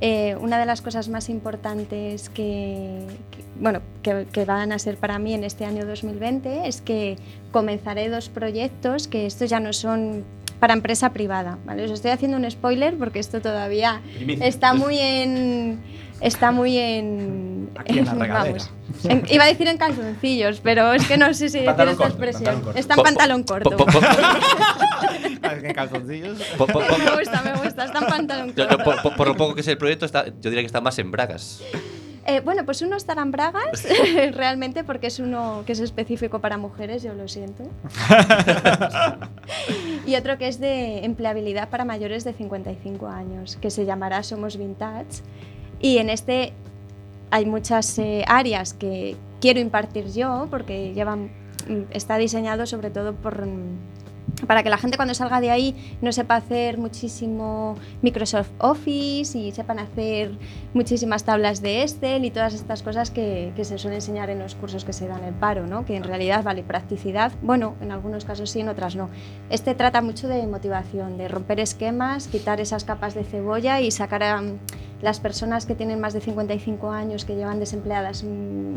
[0.00, 4.96] eh, una de las cosas más importantes que, que- bueno, que, que van a ser
[4.96, 7.16] para mí en este año 2020 es que
[7.52, 10.24] comenzaré dos proyectos que estos ya no son
[10.60, 11.58] para empresa privada.
[11.64, 11.84] ¿vale?
[11.84, 14.00] Os estoy haciendo un spoiler porque esto todavía
[14.40, 15.80] está muy en...
[16.20, 17.70] Está muy en...
[17.76, 18.42] Aquí en la regadera.
[18.58, 18.70] vamos,
[19.04, 22.62] en- iba a decir en calzoncillos, pero es que no sé si decir esta expresión.
[22.74, 23.76] Está en pantalón corto.
[25.62, 26.38] ¿En calzoncillos?
[26.56, 29.28] po- po- po- Me gusta, me gusta, está en pantalón yo- yo, por, por- por
[29.28, 31.62] lo poco que es el proyecto, está, yo diría que está más en bragas.
[32.26, 33.86] Eh, bueno, pues uno estará en bragas,
[34.34, 37.64] realmente, porque es uno que es específico para mujeres, yo lo siento.
[40.06, 44.56] y otro que es de empleabilidad para mayores de 55 años, que se llamará Somos
[44.56, 45.22] Vintage.
[45.80, 46.52] Y en este
[47.30, 51.30] hay muchas eh, áreas que quiero impartir yo, porque llevan,
[51.68, 53.97] mm, está diseñado sobre todo por, mm,
[54.46, 59.52] para que la gente cuando salga de ahí no sepa hacer muchísimo Microsoft Office y
[59.52, 60.30] sepan hacer
[60.74, 64.54] muchísimas tablas de Excel y todas estas cosas que, que se suelen enseñar en los
[64.54, 65.84] cursos que se dan el paro, ¿no?
[65.84, 69.10] que en realidad vale practicidad, bueno, en algunos casos sí, en otras no.
[69.50, 74.22] Este trata mucho de motivación, de romper esquemas, quitar esas capas de cebolla y sacar
[74.22, 74.42] a
[75.02, 78.76] las personas que tienen más de 55 años, que llevan desempleadas un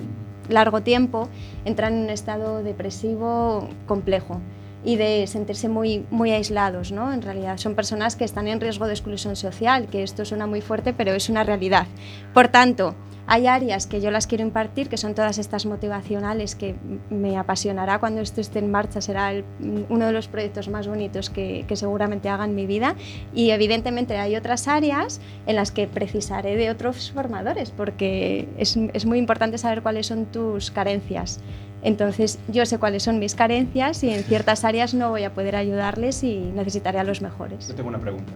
[0.49, 1.29] largo tiempo,
[1.65, 4.39] entran en un estado depresivo complejo
[4.83, 7.13] y de sentirse muy, muy aislados, ¿no?
[7.13, 10.61] En realidad son personas que están en riesgo de exclusión social, que esto suena muy
[10.61, 11.85] fuerte, pero es una realidad.
[12.33, 12.95] Por tanto,
[13.27, 16.75] hay áreas que yo las quiero impartir, que son todas estas motivacionales, que
[17.11, 19.45] me apasionará cuando esto esté en marcha, será el-
[19.89, 22.95] uno de los proyectos más bonitos que, que seguramente haga en mi vida.
[23.33, 29.05] Y evidentemente hay otras áreas en las que precisaré de otros formadores, porque es, es
[29.05, 31.39] muy importante saber cuáles son tus carencias.
[31.83, 35.55] Entonces yo sé cuáles son mis carencias y en ciertas áreas no voy a poder
[35.55, 37.67] ayudarles y necesitaré a los mejores.
[37.67, 38.31] Yo tengo una pregunta.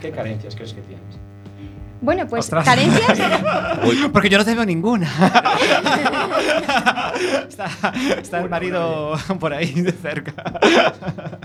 [0.00, 1.18] ¿Qué carencias crees que tienes?
[2.00, 2.64] Bueno, pues Ostras.
[2.64, 3.18] carencias...
[4.12, 5.08] Porque yo no te veo ninguna.
[7.48, 7.70] está,
[8.20, 10.34] está el marido por ahí de cerca.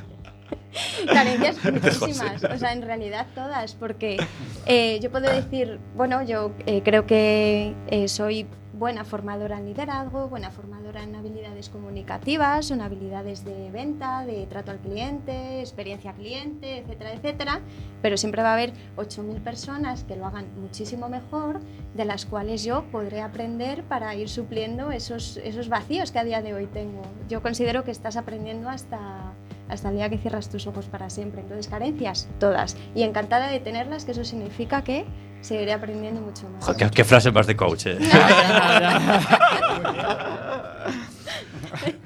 [1.08, 4.18] Carencias muchísimas, o sea, en realidad todas, porque
[4.66, 8.46] eh, yo puedo decir, bueno, yo eh, creo que eh, soy
[8.78, 14.72] buena formadora en liderazgo, buena formadora en habilidades comunicativas, en habilidades de venta, de trato
[14.72, 17.62] al cliente, experiencia cliente, etcétera, etcétera,
[18.02, 21.60] pero siempre va a haber 8.000 personas que lo hagan muchísimo mejor,
[21.96, 26.42] de las cuales yo podré aprender para ir supliendo esos, esos vacíos que a día
[26.42, 27.02] de hoy tengo.
[27.28, 29.34] Yo considero que estás aprendiendo hasta
[29.70, 31.42] hasta el día que cierras tus ojos para siempre.
[31.42, 32.78] Entonces, carencias, todas.
[32.96, 35.06] Y encantada de tenerlas, que eso significa que
[35.42, 36.64] seguiré aprendiendo mucho más.
[36.66, 37.98] Joder, ¿qué, qué frase más de coach, eh.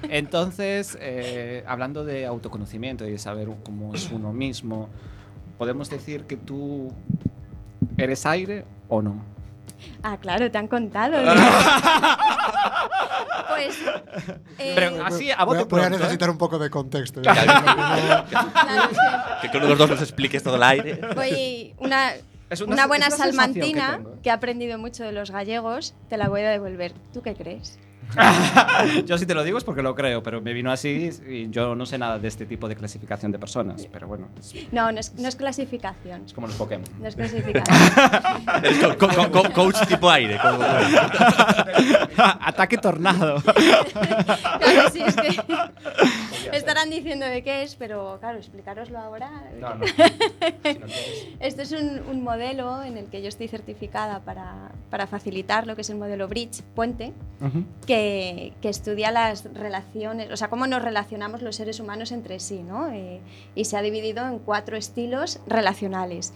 [0.10, 4.90] Entonces, eh, hablando de autoconocimiento y de saber cómo es uno mismo,
[5.58, 6.92] ¿podemos decir que tú
[7.98, 9.24] eres aire o no?
[10.04, 11.14] Ah, claro, te han contado.
[13.50, 13.80] pues.
[14.60, 15.90] eh, Pero así, a Voy voy a ¿eh?
[15.92, 17.22] necesitar un poco de contexto.
[17.22, 18.26] claro,
[19.42, 21.00] que que con los dos nos expliques todo el aire.
[21.16, 22.12] voy una,
[22.52, 24.22] Es una- una buena es una sensación que salmantina tengo.
[24.22, 26.94] que, he aprendido mucho de los gallegos, te la voy a devolver.
[27.14, 27.80] ¿Tú qué crees?
[29.06, 31.76] Yo si te lo digo es porque lo creo, pero me vino así y yo
[31.76, 34.28] no sé nada de este tipo de clasificación de personas, pero bueno.
[34.40, 36.24] es- No, no es, no es clasificación.
[36.26, 36.86] Es como los Pokémon.
[37.00, 37.78] No es clasificación.
[38.64, 40.38] Eres co- co- co- co- coach tipo aire.
[40.42, 40.64] como-
[42.18, 43.42] Ataque tornado.
[43.42, 45.40] Claro, sí, es que
[46.58, 49.30] estarán diciendo de qué es, pero claro, explicaroslo ahora.
[49.60, 49.86] No, no.
[51.40, 55.76] Esto es un, un modelo en el que yo estoy certificada para, para facilitar lo
[55.76, 57.14] que es el modelo Bridge, puente,
[57.88, 58.01] que,
[58.62, 62.90] que estudia las relaciones, o sea, cómo nos relacionamos los seres humanos entre sí, ¿no?
[62.92, 63.22] Eh,
[63.56, 66.34] y se ha dividido en cuatro estilos relacionales.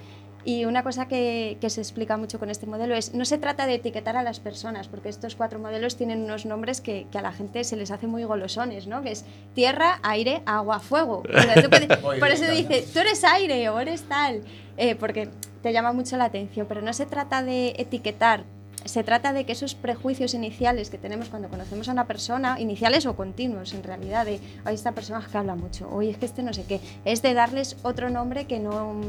[0.48, 3.66] Y una cosa que, que se explica mucho con este modelo es, no se trata
[3.66, 7.24] de etiquetar a las personas, porque estos cuatro modelos tienen unos nombres que, que a
[7.24, 9.02] la gente se les hace muy golosones, ¿no?
[9.02, 9.26] Que es
[9.56, 11.24] tierra, aire, agua, fuego.
[11.28, 14.44] O sea, tú puedes- por eso dice, tú eres aire o eres tal,
[14.78, 15.30] eh, porque
[15.64, 18.44] te llama mucho la atención, pero no se trata de etiquetar
[18.86, 23.06] se trata de que esos prejuicios iniciales que tenemos cuando conocemos a una persona, iniciales
[23.06, 26.44] o continuos en realidad, de, ay, esta persona que habla mucho, oye, es que este
[26.44, 29.02] no sé qué, es de darles otro nombre que no...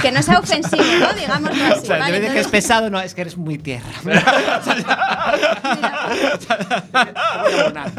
[0.00, 1.12] Que no sea ofensivo, ¿no?
[1.14, 1.82] Digámoslo así.
[1.82, 2.20] O sea, ¿vale?
[2.20, 3.88] que es pesado, no, es que eres muy tierra.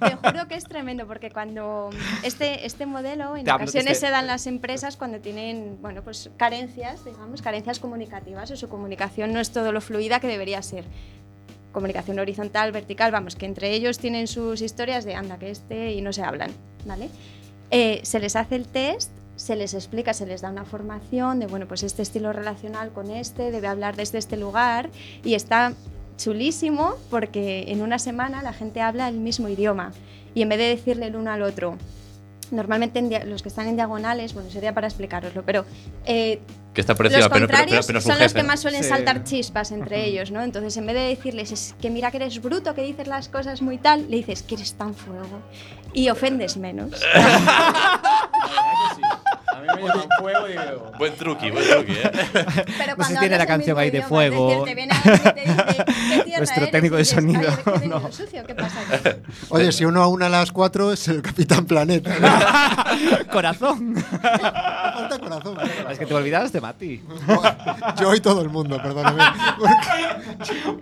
[0.00, 1.90] Te juro que es tremendo porque cuando
[2.22, 7.04] este, este modelo en ocasiones este- se dan las empresas cuando tienen bueno pues carencias
[7.04, 10.84] digamos carencias comunicativas o su comunicación no es todo lo fluida que debería ser
[11.72, 16.00] comunicación horizontal vertical vamos que entre ellos tienen sus historias de anda que este y
[16.00, 16.50] no se hablan
[16.84, 17.08] vale
[17.74, 21.46] Eh, se les hace el test se les explica, se les da una formación de,
[21.46, 24.90] bueno, pues este estilo relacional con este, debe hablar desde este lugar
[25.24, 25.72] y está
[26.16, 29.92] chulísimo porque en una semana la gente habla el mismo idioma
[30.34, 31.76] y en vez de decirle el uno al otro,
[32.50, 35.64] normalmente en los que están en diagonales, bueno, sería para explicaroslo, pero
[36.04, 36.40] eh,
[36.74, 38.88] Que está los pero, pero, pero, son los que más suelen Sí.
[38.90, 40.42] saltar chispas entre ellos, ¿no?
[40.42, 43.62] Entonces, en vez de decirles es que mira que eres bruto, que dices las cosas
[43.62, 45.40] muy tal, le dices que eres tan fuego
[45.94, 47.02] y ofendes menos.
[49.68, 50.92] A mí me llaman fuego y digo.
[50.98, 52.10] Buen truqui, buen truqui, ¿eh?
[52.78, 54.50] Pero No sé si tiene la canción ahí de fuego.
[54.50, 55.84] Es decir, te viene alguien y te dice,
[56.16, 56.70] ¿qué tierra Nuestro eres?
[56.72, 57.50] técnico de sonido.
[59.50, 62.14] Oye, si uno aúna las cuatro es el Capitán Planeta.
[63.32, 63.94] Corazón.
[63.96, 65.56] Falta corazón.
[65.90, 67.02] Es que te olvidabas de Mati.
[68.00, 69.22] Yo y todo el mundo, perdóname.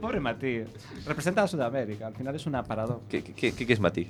[0.00, 0.64] Pobre Mati.
[1.06, 2.06] Representa a Sudamérica.
[2.08, 3.00] Al final es una paradoja.
[3.08, 4.08] ¿Qué, qué, qué, qué es Mati?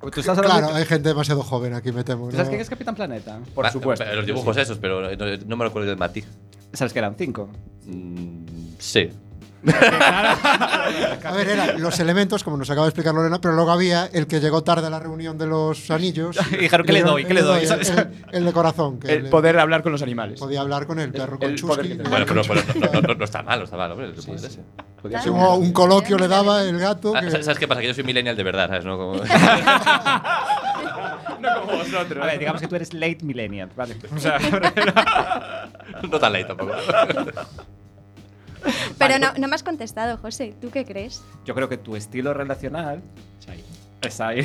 [0.00, 2.26] ¿Tú estás hablando Claro, hay gente demasiado joven aquí, me temo.
[2.28, 3.38] ¿Tú ¿Sabes quién es Capitán Planeta?
[3.54, 4.04] Por Ah, supuesto.
[4.14, 6.24] Los dibujos esos, pero no, no me recuerdo de Mati.
[6.72, 7.48] ¿Sabes que eran cinco?
[7.86, 8.44] Mm,
[8.78, 9.10] sí.
[10.00, 14.26] A ver, eran los elementos, como nos acaba de explicar Lorena, pero luego había el
[14.26, 16.36] que llegó tarde a la reunión de los anillos.
[16.52, 17.24] Y dijeron, ¿qué le doy?
[17.26, 17.64] ¿Qué le doy?
[17.64, 18.98] El, el- el de corazón.
[18.98, 20.40] Que El le- poder hablar con los animales.
[20.40, 21.94] Podía hablar con el perro, con el Chusky.
[22.08, 24.06] Bueno, pero, no, no- no- no está mal, no está mal, hombre.
[24.06, 24.12] el.
[24.14, 24.60] Podía Sí,
[25.02, 27.12] un coloquio le daba el gato.
[27.16, 27.80] Ah, que- ¿Sabes qué pasa?
[27.80, 28.84] Que yo soy millennial de verdad, ¿sabes?
[28.84, 29.14] No como...
[31.40, 32.22] No como vosotros.
[32.22, 33.96] A ver, digamos que tú eres late millennial, ¿vale?
[34.14, 34.38] O sea,
[36.02, 36.72] no tan late tampoco.
[38.98, 40.54] Pero no, no me has contestado, José.
[40.60, 41.22] ¿Tú qué crees?
[41.46, 43.00] yo creo que tu estilo relacional
[44.02, 44.42] es ahí.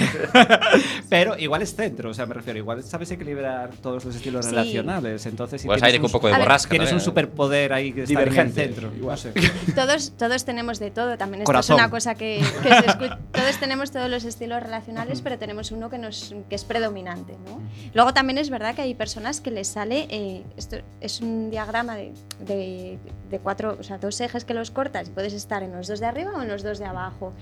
[1.10, 4.52] Pero igual es centro, o sea, me refiero, igual sabes equilibrar todos los estilos Sí.
[4.52, 5.26] relacionales.
[5.26, 6.70] Entonces, si Igual es tienes aire con un poco de borrasca.
[6.70, 8.92] Tienes un superpoder ahí que está en el centro.
[8.96, 9.32] Igual sé.
[9.76, 11.18] Todos, todos tenemos de todo.
[11.18, 11.78] También esto Corazón.
[11.78, 15.72] es una cosa que, que se escu- Todos tenemos todos los estilos relacionales, pero tenemos
[15.72, 17.34] uno que, nos, que es predominante.
[17.46, 17.62] ¿no?
[17.94, 20.08] Luego también es verdad que hay personas que les sale.
[20.10, 22.98] eh, esto es un diagrama de, de,
[23.30, 26.00] de cuatro, o sea, dos ejes que los cortas y puedes estar en los dos
[26.00, 27.34] de arriba o en los dos de abajo.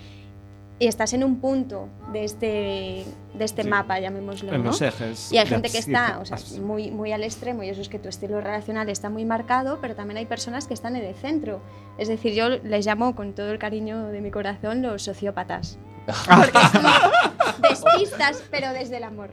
[0.84, 3.70] Y estás en un punto de este, de este Sí.
[3.70, 4.52] mapa, llamémoslo.
[4.52, 4.72] En ¿no?
[4.72, 5.32] los ejes.
[5.32, 8.00] Y hay gente que está o sea, muy, muy al extremo y eso es que
[8.00, 11.62] tu estilo relacional está muy marcado, pero también hay personas que están en el centro.
[11.98, 15.78] Es decir, yo les llamo con todo el cariño de mi corazón los sociópatas.
[16.06, 19.30] Porque son despistas, pero desde el amor.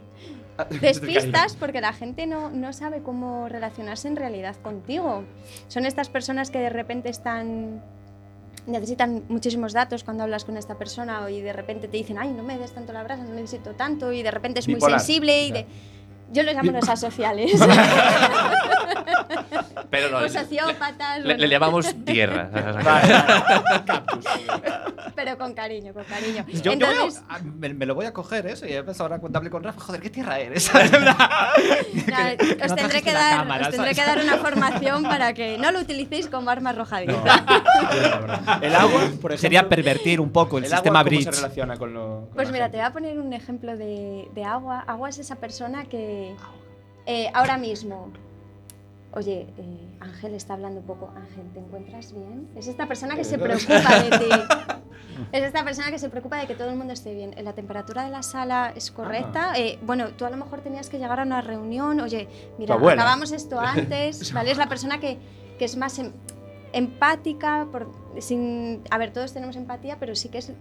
[0.80, 5.24] Despistas porque la gente no, no sabe cómo relacionarse en realidad contigo.
[5.66, 7.82] Son estas personas que de repente están
[8.66, 12.42] necesitan muchísimos datos cuando hablas con esta persona y de repente te dicen, ay, no
[12.42, 15.00] me des tanto la brasa, no necesito tanto y de repente es muy Bipolar.
[15.00, 15.66] sensible y de...
[16.33, 17.53] Yo los llamo los asociales.
[19.90, 21.19] Pero no, los sociópatas.
[21.19, 22.49] le- bueno, le llamamos tierra.
[25.16, 26.45] Pero con cariño, con cariño.
[26.49, 28.83] Yo, yo voy a- Entonces, a- me, me lo voy a coger eso y he
[28.83, 30.71] pensado ahora cuando hable con Rafa, joder, ¿qué tierra eres?
[30.71, 30.79] que
[32.62, 35.73] os no tendré que dar, cámara, os tendré que dar una formación para que no
[35.73, 37.45] lo utilicéis como arma arrojadiza.
[38.62, 39.38] El agua, por ejemplo.
[39.38, 41.35] Sería pervertir un poco el, el sistema agua, ¿cómo bridge.
[41.35, 42.21] se relaciona con lo.
[42.27, 42.79] con Pues mira, gente?
[42.79, 44.85] te voy a poner un ejemplo de, de agua.
[44.87, 46.19] Agua es esa persona que
[47.06, 48.11] eh, ahora mismo,
[49.12, 51.11] oye, eh, Ángel está hablando un poco.
[51.16, 52.48] Ángel, ¿te encuentras bien?
[52.56, 54.26] Es esta persona que se preocupa de ti.
[55.33, 57.35] Es esta persona que se preocupa de que todo el mundo esté bien.
[57.44, 59.52] La temperatura de la sala es correcta.
[59.54, 62.00] Eh, bueno, tú a lo mejor tenías que llegar a una reunión.
[62.00, 62.26] Oye,
[62.59, 64.33] mira, acabamos esto antes.
[64.33, 64.50] ¿vale?
[64.52, 65.18] Es la persona que,
[65.59, 66.12] que es más em-
[66.72, 67.66] empática.
[67.70, 70.52] Por, sin, a ver, todos tenemos empatía, pero sí que es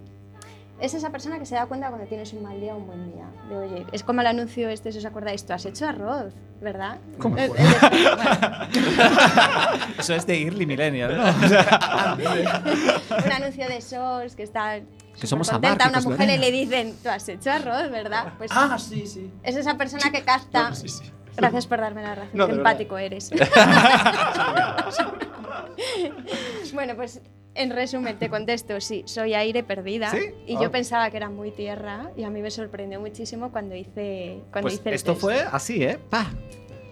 [0.79, 3.11] es esa persona que se da cuenta cuando tienes un mal día o un buen
[3.13, 3.25] día.
[3.49, 6.97] De, oye, es como el anuncio este, si os acordáis, tú has hecho arroz, ¿verdad?
[7.19, 7.57] ¿Cómo El- fue?
[7.57, 7.89] bueno,
[9.99, 11.23] Eso es de Early Millennial, ¿no?
[13.25, 14.79] Un anuncio de SOS que está
[15.19, 16.45] Que somos contenta a una mujer y Lorena.
[16.45, 18.33] le dicen, tú has hecho arroz, ¿verdad?
[18.37, 19.31] Pues Ah, sí, sí.
[19.43, 20.73] es esa persona que capta.
[20.75, 21.03] Sí, sí.
[21.35, 22.71] Gracias por darme la razón, No, qué de verdad.
[22.73, 23.29] empático eres.
[26.73, 27.21] bueno, pues
[27.59, 30.09] en resumen, te contesto, sí, soy aire perdida.
[30.11, 30.19] ¿Sí?
[30.47, 30.59] Y Ah.
[30.63, 34.61] yo pensaba que era muy tierra y a mí me sorprendió muchísimo cuando hice, cuando
[34.69, 35.21] pues hice el esto test.
[35.21, 35.99] fue así, ¿eh?
[36.09, 36.31] Pa.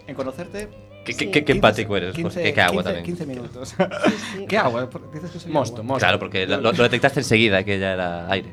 [0.06, 0.68] En conocerte
[1.04, 1.18] Qué, Sí.
[1.26, 2.42] qué- qué- qué empático eres, José.
[2.42, 3.04] Qué, qué agua 15, también.
[3.04, 3.74] 15 minutos.
[4.36, 4.46] sí.
[4.48, 4.90] ¿Qué agua?
[4.90, 5.84] ¿Por- Dices que soy Mosto, agua?
[5.84, 6.00] mosto.
[6.00, 8.50] Claro, porque lo, lo detectaste enseguida que ya era aire.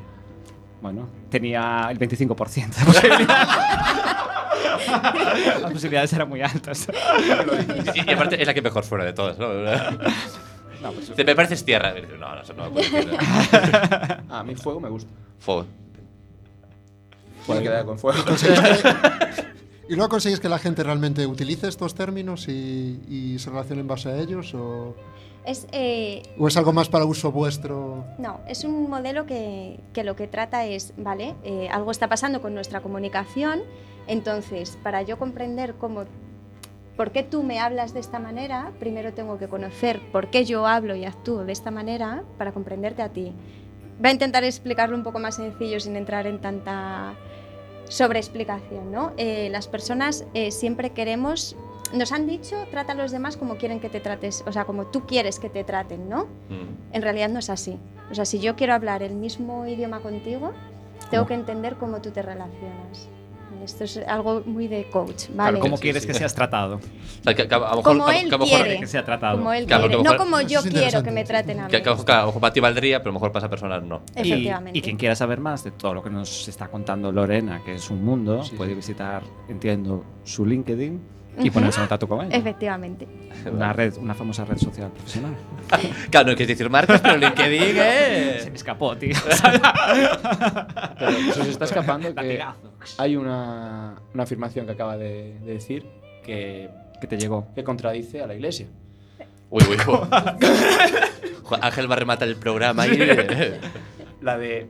[0.80, 3.28] Bueno, tenía el 25% de posibilidades.
[5.60, 6.88] Las posibilidades eran muy altas.
[7.94, 9.48] Y, y aparte es la que mejor fuera de todas, ¿no?
[10.82, 11.94] No, pues, Me pareces tierra.
[12.18, 13.18] No, no, eso no lo puedo decir.
[14.28, 15.10] A mí fuego me gusta.
[15.38, 15.66] Fuego.
[17.46, 18.18] Puedo quedar con fuego.
[19.88, 23.86] ¿Y luego conseguís que la gente realmente utilice estos términos y, y se relacione en
[23.88, 24.52] base a ellos?
[24.54, 24.96] ¿O,
[25.44, 28.04] Es, eh, o es algo más para uso vuestro?
[28.18, 32.42] No, es un modelo que, que lo que trata es, vale, eh, algo está pasando
[32.42, 33.60] con nuestra comunicación,
[34.08, 36.04] entonces para yo comprender cómo,
[36.96, 40.66] por qué tú me hablas de esta manera, primero tengo que conocer por qué yo
[40.66, 43.32] hablo y actúo de esta manera para comprenderte a ti.
[43.98, 47.14] Voy a intentar explicarlo un poco más sencillo sin entrar en tanta
[47.88, 49.12] sobreexplicación, ¿no?
[49.16, 51.56] Eh, las personas eh, siempre queremos,
[51.94, 54.86] nos han dicho, trata a los demás como quieren que te trates, o sea, como
[54.86, 56.24] tú quieres que te traten, ¿no?
[56.48, 56.94] Mm.
[56.94, 57.78] En realidad no es así.
[58.10, 60.52] O sea, si yo quiero hablar el mismo idioma contigo,
[61.10, 63.08] tengo que entender cómo tú te relacionas.
[63.66, 65.58] Esto es algo muy de coach, claro, ¿vale?
[65.58, 66.08] ¿Cómo Sí, quieres sí.
[66.08, 66.76] que seas tratado?
[66.76, 66.80] O
[67.24, 68.78] sea, que- que a lo mejor- Como él a mejor- quiere.
[68.78, 69.38] Que sea tratado.
[69.38, 71.70] Como él Claro, quiere, que no como yo quiero que me traten a mí.
[71.70, 73.80] Que, que a lo mejor- para ti valdría, pero a lo mejor para esa persona
[73.80, 74.02] no.
[74.14, 74.78] Y, Efectivamente.
[74.78, 77.90] y quien quiera saber más de todo lo que nos está contando Lorena, que es
[77.90, 78.76] un mundo, Sí, puede sí.
[78.76, 81.00] visitar, entiendo, su LinkedIn
[81.38, 82.36] y ponerse en contacto con ella.
[82.36, 83.06] Efectivamente.
[83.52, 85.34] Una red, una famosa red social profesional.
[86.10, 88.50] Claro, no quieres decir marcas, pero LinkedIn, Se ¿eh?
[88.50, 89.14] me escapó, tío.
[90.98, 92.42] Pero se os está escapando que
[92.98, 95.84] hay una, una afirmación que acaba de, de decir
[96.24, 96.68] que,
[97.00, 97.46] que te llegó.
[97.54, 98.66] que contradice a la iglesia.
[99.50, 99.98] Uy, uy, uy.
[101.60, 102.98] Ángel va a rematar el programa ahí.
[104.22, 104.66] La de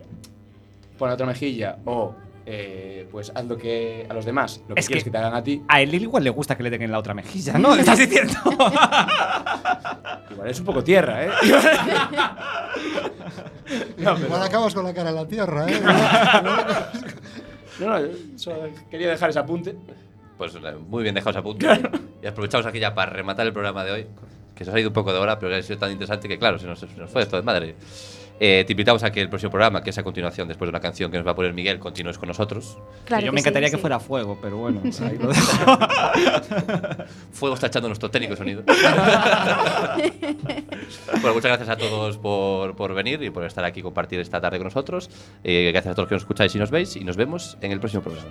[0.98, 2.14] pon la otra mejilla o
[2.48, 5.18] eh, pues haz lo que a los demás, lo que Es quieres que- que te
[5.18, 5.62] hagan a ti.
[5.68, 7.74] A él igual le gusta que le den en la otra mejilla, ¿no?
[7.74, 8.34] ¿Le estás diciendo?
[10.30, 11.30] Igual es un poco tierra, ¿eh?
[13.98, 15.80] no, pero- Igual acabas con la cara en la tierra, ¿eh?
[17.80, 19.74] no, no, yo solo quería dejar ese apunte.
[20.38, 21.66] Pues eh, muy bien dejado ese apunte.
[22.22, 24.06] Y aprovechamos aquí ya para rematar el programa de hoy,
[24.54, 26.38] que se os ha ido un poco de hora, pero ha sido tan interesante que,
[26.38, 27.74] claro, se nos, se nos fue esto de madre.
[28.38, 30.80] Eh, te invitamos a que el próximo programa, que es a continuación, después de una
[30.80, 32.78] canción que nos va a poner Miguel, continúes con nosotros.
[33.04, 33.80] Claro yo que me encantaría sí, que sí.
[33.80, 35.78] fuera fuego, pero bueno, ahí lo dejo.
[37.32, 38.62] Fuego está echando nuestro técnico de sonido.
[41.12, 44.40] bueno, muchas gracias a todos por, por venir y por estar aquí y compartir esta
[44.40, 45.10] tarde con nosotros.
[45.42, 47.72] Eh, gracias a todos los que nos escucháis y nos veis y nos vemos en
[47.72, 48.30] el próximo programa.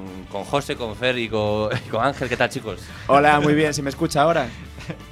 [0.00, 2.28] Con, con José, con Fer y con, y con Ángel.
[2.28, 2.80] ¿Qué tal, chicos?
[3.06, 3.72] Hola, muy bien.
[3.74, 4.46] ¿Se me escucha ahora?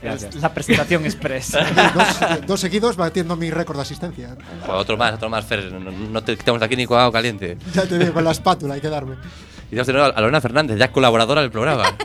[0.02, 1.52] Es la presentación express.
[1.94, 4.36] dos, dos seguidos batiendo mi récord de asistencia.
[4.62, 5.72] Joder, otro más, otro más, Fer.
[5.72, 7.56] No, no te quitamos de aquí ni con agua caliente.
[7.74, 9.14] Ya te digo, con la espátula hay que darme.
[9.66, 11.84] Y tenemos de nuevo a Lorena Fernández, ya colaboradora del programa.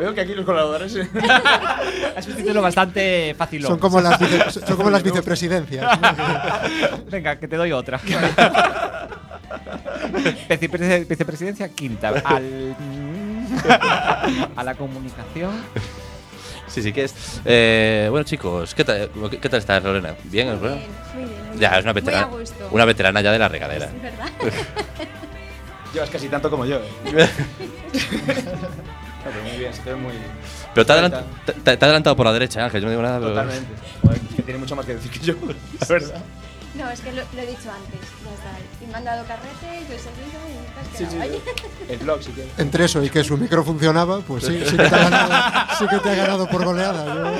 [0.00, 0.94] Veo que aquí los colaboradores.
[0.96, 3.62] Es un título bastante fácil.
[3.64, 5.98] Son como las, vice- son como las vicepresidencias.
[7.10, 8.00] Venga, que te doy otra.
[10.48, 12.08] Vicepre- Vicepresidencia quinta.
[12.24, 12.76] Al,
[14.56, 15.50] a la comunicación.
[16.68, 17.14] Sí, sí que es.
[17.44, 19.10] Eh, bueno, chicos, ¿qué tal,
[19.40, 20.14] qué tal estás, Lorena?
[20.24, 20.72] ¿Bien Muy bien,
[21.14, 22.26] muy bien, muy Ya, es una veterana.
[22.28, 22.68] Muy a gusto.
[22.70, 23.86] Una veterana ya de la regadera.
[23.86, 24.30] Es verdad.
[25.94, 26.76] Llevas casi tanto como yo.
[26.78, 27.28] ¿eh?
[29.24, 30.14] Pero muy bien, se te ve muy.
[30.74, 32.80] Pero te ha adelant- te- te- te ha adelantado por la derecha, Ángel.
[32.80, 33.30] Yo no digo nada, pero.
[33.30, 33.68] Totalmente.
[34.02, 35.34] Joder, es que tiene mucho más que decir que yo.
[35.80, 36.22] La verdad.
[36.74, 38.00] No, es que lo, lo he dicho antes.
[38.24, 38.58] Ya está.
[38.82, 41.18] Y me han dado carrete, yo he seguido y te has Sí, quedado sí.
[41.20, 41.42] ahí.
[41.90, 42.58] El blog, si quieres.
[42.58, 45.86] Entre eso y que su micro funcionaba, pues sí, sí que te ha ganado, sí
[45.86, 47.34] que te ha ganado por goleada.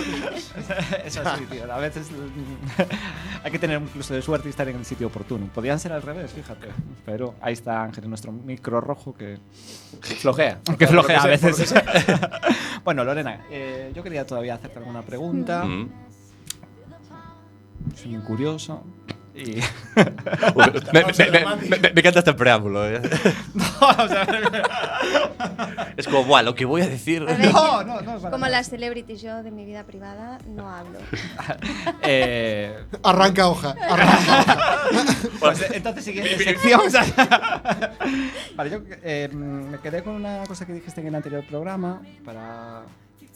[1.05, 1.73] Eso sí, tío.
[1.73, 2.83] A veces mm,
[3.45, 5.47] hay que tener un incluso de suerte y estar en el sitio oportuno.
[5.55, 6.69] Podían ser al revés, fíjate.
[7.07, 9.39] Pero ahí está Ángel, nuestro micro rojo que,
[10.21, 10.61] Flojea.
[10.79, 11.75] que flojea a veces.
[12.85, 15.65] bueno, Lorena, eh, yo quería todavía hacerte alguna pregunta.
[15.65, 15.89] Mm.
[17.97, 18.85] Soy muy curioso.
[19.35, 19.55] Y.
[20.93, 22.89] Me, me- me- me- me- me encanta este preámbulo.
[22.89, 23.01] ¿eh?
[25.97, 27.23] es como, "Buah, lo que voy a decir.
[27.23, 28.19] A ver, No, no, no.
[28.21, 28.49] Como nada.
[28.51, 30.99] las celebrities, yo de mi vida privada no hablo.
[32.03, 34.83] Eh, Arranca hoja, arranca hoja.
[35.41, 36.81] Pues, entonces, siguiente sección.
[38.57, 42.83] vale, yo eh, me quedé con una cosa que dijiste en el anterior programa para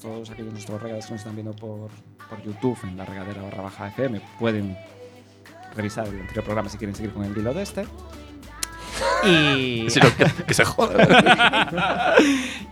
[0.03, 1.91] todos aquellos nuestros regalos que nos están viendo por,
[2.29, 4.21] por YouTube en la regadera barra baja FM.
[4.39, 4.77] Pueden
[5.77, 7.87] revisar el anterior programa si quieren seguir con el hilo de este.
[9.25, 12.15] Y, que, que se joda.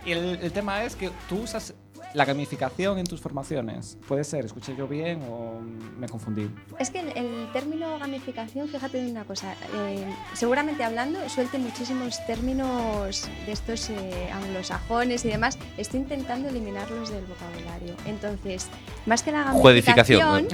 [0.04, 1.74] y el, el tema es que tú usas
[2.14, 3.98] la gamificación en tus formaciones.
[4.06, 5.60] Puede ser, escuché yo bien o
[5.98, 6.48] me confundí.
[6.78, 12.24] Es que el, el término gamificación, fíjate en una cosa, eh, seguramente hablando suelte muchísimos
[12.26, 17.94] términos de estos eh, anglosajones y demás, estoy intentando eliminarlos del vocabulario.
[18.06, 18.68] Entonces,
[19.06, 20.46] más que la gamificación,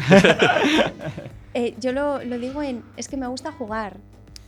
[1.54, 3.98] eh, yo lo, lo digo en, es que me gusta jugar.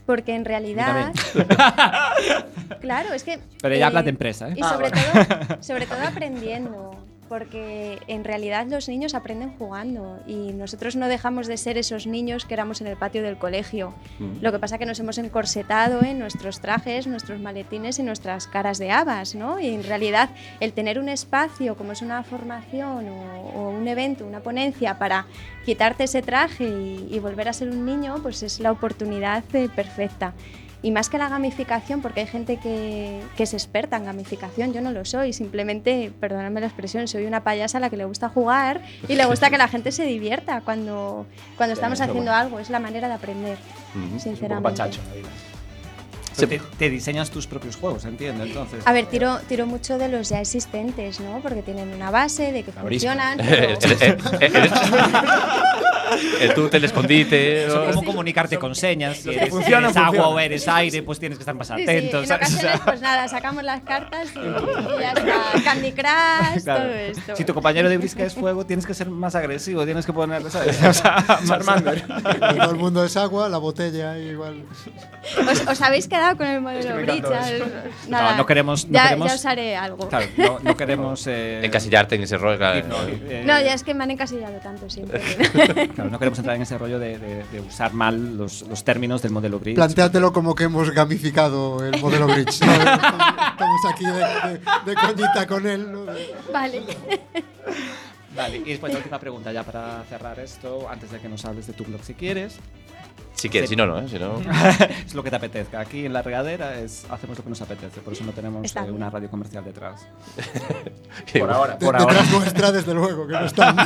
[0.04, 1.12] Porque en realidad.
[2.80, 3.38] claro, es que.
[3.60, 4.54] Pero ya eh, hablas de empresa, ¿eh?
[4.56, 7.01] Y Ah, sobre, todo, sobre todo aprendiendo.
[7.32, 12.44] Porque en realidad los niños aprenden jugando y nosotros no dejamos de ser esos niños
[12.44, 13.94] que éramos en el patio del colegio.
[14.18, 14.42] Mm.
[14.42, 18.76] Lo que pasa que nos hemos encorsetado en nuestros trajes, nuestros maletines y nuestras caras
[18.76, 19.58] de habas, ¿no?
[19.58, 20.28] Y en realidad
[20.60, 25.24] el tener un espacio como es una formación o, o un evento, una ponencia para
[25.64, 29.70] quitarte ese traje y, y volver a ser un niño, pues es la oportunidad eh,
[29.74, 30.34] perfecta.
[30.82, 34.80] Y más que la gamificación, porque hay gente que, que es experta en gamificación, yo
[34.80, 38.28] no lo soy, simplemente, perdóname la expresión, soy una payasa a la que le gusta
[38.28, 41.26] jugar y le gusta que la gente se divierta cuando,
[41.56, 43.58] cuando estamos es haciendo algo, es la manera de aprender,
[43.94, 43.98] Ujú.
[44.02, 44.70] Un poco sinceramente.
[44.70, 45.00] pachacho
[46.36, 46.46] vida.
[46.48, 48.82] Te, te diseñas tus propios juegos, entiendo, entonces.
[48.86, 51.40] A ver, tiro, tiro mucho de los ya existentes, ¿no?
[51.40, 53.40] Porque tienen una base de que La funcionan.
[53.40, 54.70] El, pero- el, el, el,
[56.40, 57.66] el túnel, el escondite.
[57.68, 57.86] ¿no?
[57.92, 59.18] cómo comunicarte con señas.
[59.18, 60.28] Si eres, Funciona, eres agua funciona.
[60.28, 62.22] o eres aire, pues tienes que estar más Sí, sí, atento.
[62.22, 62.28] en
[62.84, 65.62] pues nada, sacamos las cartas y, y ya está.
[65.64, 66.84] Candy Crush, claro.
[66.84, 67.36] todo esto.
[67.36, 70.42] Si tu compañero de brisca es fuego, tienes que ser más agresivo, tienes que poner,
[70.50, 70.78] ¿sabes?
[70.92, 71.74] O sea, más-.
[71.74, 74.64] Todo el mundo es agua, la botella igual.
[75.50, 79.34] ¿Os, os habéis quedado con el modelo Al- Nada, no queremos- no ya, queremos- ya
[79.34, 80.08] os haré algo.
[80.08, 81.26] Claro, no, no queremos.
[81.26, 82.56] eh, Encasillarte en ese rol.
[82.56, 82.86] claro.
[82.88, 85.20] no, eh, No, ya es que me han encasillado tanto siempre.
[85.94, 89.22] claro, no queremos entrar en ese rollo de, de- de usar mal los, los términos
[89.22, 89.76] del modelo Bridge.
[89.76, 92.60] Plantéatelo como que hemos gamificado el modelo Bridge.
[92.62, 92.72] ¿no?
[92.72, 95.92] Estamos aquí de, de- de coñita con él.
[95.92, 96.06] ¿no?
[96.52, 96.82] vale.
[98.34, 101.66] Vale, y después la última pregunta ya para cerrar esto, antes de que nos hables
[101.66, 102.56] de tu blog si quieres.
[103.34, 103.98] Si quieres, si no, no.
[103.98, 104.08] ¿eh?
[104.08, 104.40] Si no.
[105.06, 105.80] es lo que te apetezca.
[105.80, 108.80] Aquí en la regadera es, hacemos lo que nos apetece, por eso no tenemos eh,
[108.90, 110.06] una radio comercial detrás.
[111.38, 112.14] Por ahora, por ahora.
[112.14, 113.76] detrás nuestra, desde luego, que no están.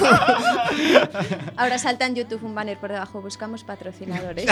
[1.56, 3.20] Ahora salta en YouTube un banner por debajo.
[3.20, 4.46] Buscamos patrocinadores.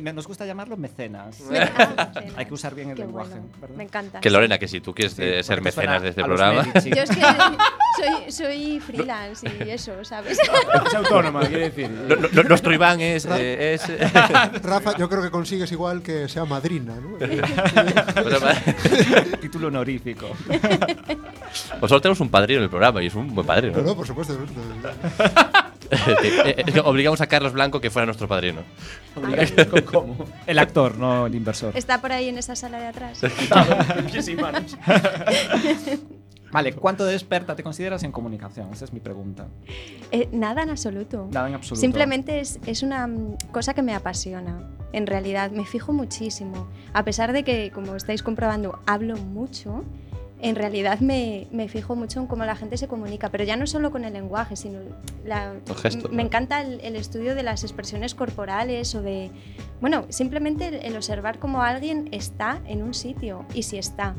[0.00, 1.38] Me- Nos gusta llamarlo mecenas.
[1.50, 3.74] Ah, sí, Hay que usar bien el Qué lenguaje, bueno.
[3.76, 4.20] Me encanta.
[4.20, 6.62] Que Lorena, que si tú quieres Sí, eh, ser mecenas de este programa.
[6.62, 6.90] Medici.
[6.90, 10.38] Yo es que soy, soy freelance y eso, ¿sabes?
[10.38, 11.90] Es autónoma, quiere decir.
[11.90, 13.07] No- no- Nuestro Iván es.
[13.16, 14.12] Eh, es
[14.62, 17.18] Rafa, yo creo que consigues igual que sea madrina, ¿no?
[19.40, 20.28] Título honorífico.
[21.86, 23.78] Solo tenemos un padrino en el programa y es un buen padrino.
[23.78, 24.38] No, no, por supuesto.
[25.90, 28.62] Eh, eh, Obligamos a Carlos Blanco que fuera nuestro padrino.
[29.90, 30.26] ¿Cómo?
[30.46, 31.76] El actor, no el inversor.
[31.76, 33.20] Está por ahí en esa sala de atrás.
[34.10, 34.76] Pies y manos.
[36.50, 38.72] Vale, ¿cuánto de experta te consideras en comunicación?
[38.72, 39.46] Esa es mi pregunta.
[40.10, 41.28] Eh, nada en absoluto.
[41.30, 41.80] Nada en absoluto.
[41.80, 44.68] Simplemente es, es una mm, cosa que me apasiona.
[44.92, 46.68] En realidad, me fijo muchísimo.
[46.94, 49.84] A pesar de que, como estáis comprobando, hablo mucho,
[50.40, 53.28] en realidad me, me fijo mucho en cómo la gente se comunica.
[53.28, 54.78] Pero ya no solo con el lenguaje, sino
[55.26, 56.22] la, Los gestos, Me ¿no?
[56.22, 59.30] encanta el, el estudio de las expresiones corporales o de.
[59.82, 64.14] Bueno, simplemente el, el observar cómo alguien está en un sitio y si está,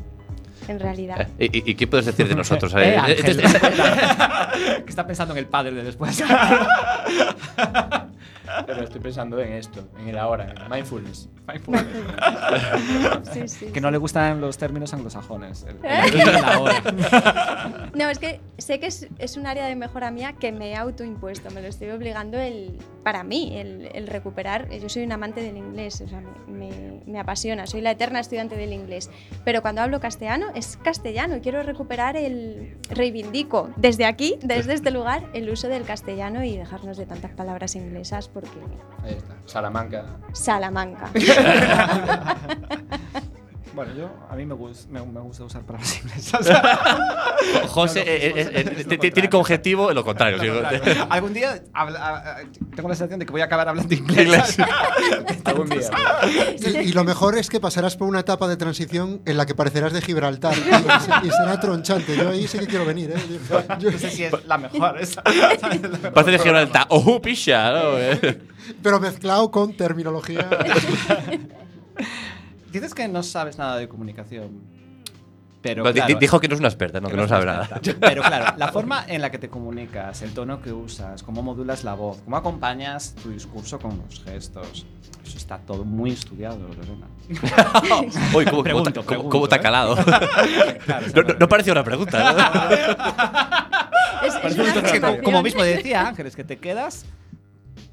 [0.68, 1.28] en realidad.
[1.38, 2.72] Eh, ¿Y, y qué puedes decir de nosotros?
[2.74, 3.40] Eh, Eh, Ángel.
[3.40, 3.42] este-
[4.84, 6.22] que está pensando en el padre de después.
[8.66, 11.28] Pero estoy pensando en esto, en el ahora, en el mindfulness.
[13.32, 13.80] Sí, sí, que sí.
[13.80, 15.64] no le gustan los términos anglosajones.
[15.64, 16.22] El, el ¿Eh?
[16.22, 16.82] el ahora.
[17.94, 20.76] No, es que sé que es, es un área de mejora mía que me he
[20.76, 24.68] autoimpuesto, me lo estoy obligando el, para mí, el, el recuperar.
[24.70, 26.30] Yo soy un amante del inglés, o sea, me,
[26.70, 29.10] me- me apasiona, soy la eterna estudiante del inglés.
[29.44, 32.76] Pero cuando hablo castellano es castellano y quiero recuperar el.
[32.90, 37.74] Reivindico desde aquí, desde este lugar, el uso del castellano y dejarnos de tantas palabras
[37.76, 38.50] inglesas porque.
[39.02, 40.18] Ahí está, Salamanca.
[40.32, 41.10] Salamanca.
[43.72, 46.48] Bueno, yo, a mí me, gus- me, me gusta usar palabras inglesas.
[47.68, 48.02] José
[49.14, 50.38] tiene como objetivo lo contrario.
[50.40, 50.90] sí.
[51.08, 52.36] Algún día habla- a- a-
[52.74, 54.56] tengo la sensación de que voy a acabar hablando inglés.
[55.44, 55.80] Algún día.
[56.58, 59.54] Y, y lo mejor es que pasarás por una etapa de transición en la que
[59.54, 62.16] parecerás de Gibraltar y, se- y será tronchante.
[62.16, 63.38] Yo ahí sí que quiero venir, ¿eh?
[63.48, 65.00] Yo- yo- no sé si es la mejor.
[65.00, 65.22] esa.
[65.22, 66.86] Parece de Gibraltar.
[66.88, 67.72] ¡Oh, picha!
[67.72, 67.90] ¿no?
[68.82, 70.48] Pero mezclado con terminología.
[72.72, 74.80] Dices que no sabes nada de comunicación.
[75.62, 77.68] Pero claro, di- dijo que no es una experta, no, que no sabe nada.
[78.00, 81.84] Pero claro, la forma en la que te comunicas, el tono que usas, cómo modulas
[81.84, 84.86] la voz, cómo acompañas tu discurso con los gestos.
[85.22, 87.06] Eso está todo muy estudiado, Lorena.
[88.34, 89.60] Uy, ¿cómo, cómo, Pregunto, cómo- pregunto, cómo te ha ¿eh?
[89.60, 89.96] calado?
[90.86, 92.32] Claro, no, no, no parecía una pregunta.
[92.32, 94.26] ¿no?
[94.26, 97.04] Es, es una Es que como, como mismo decía Ángeles, que te quedas,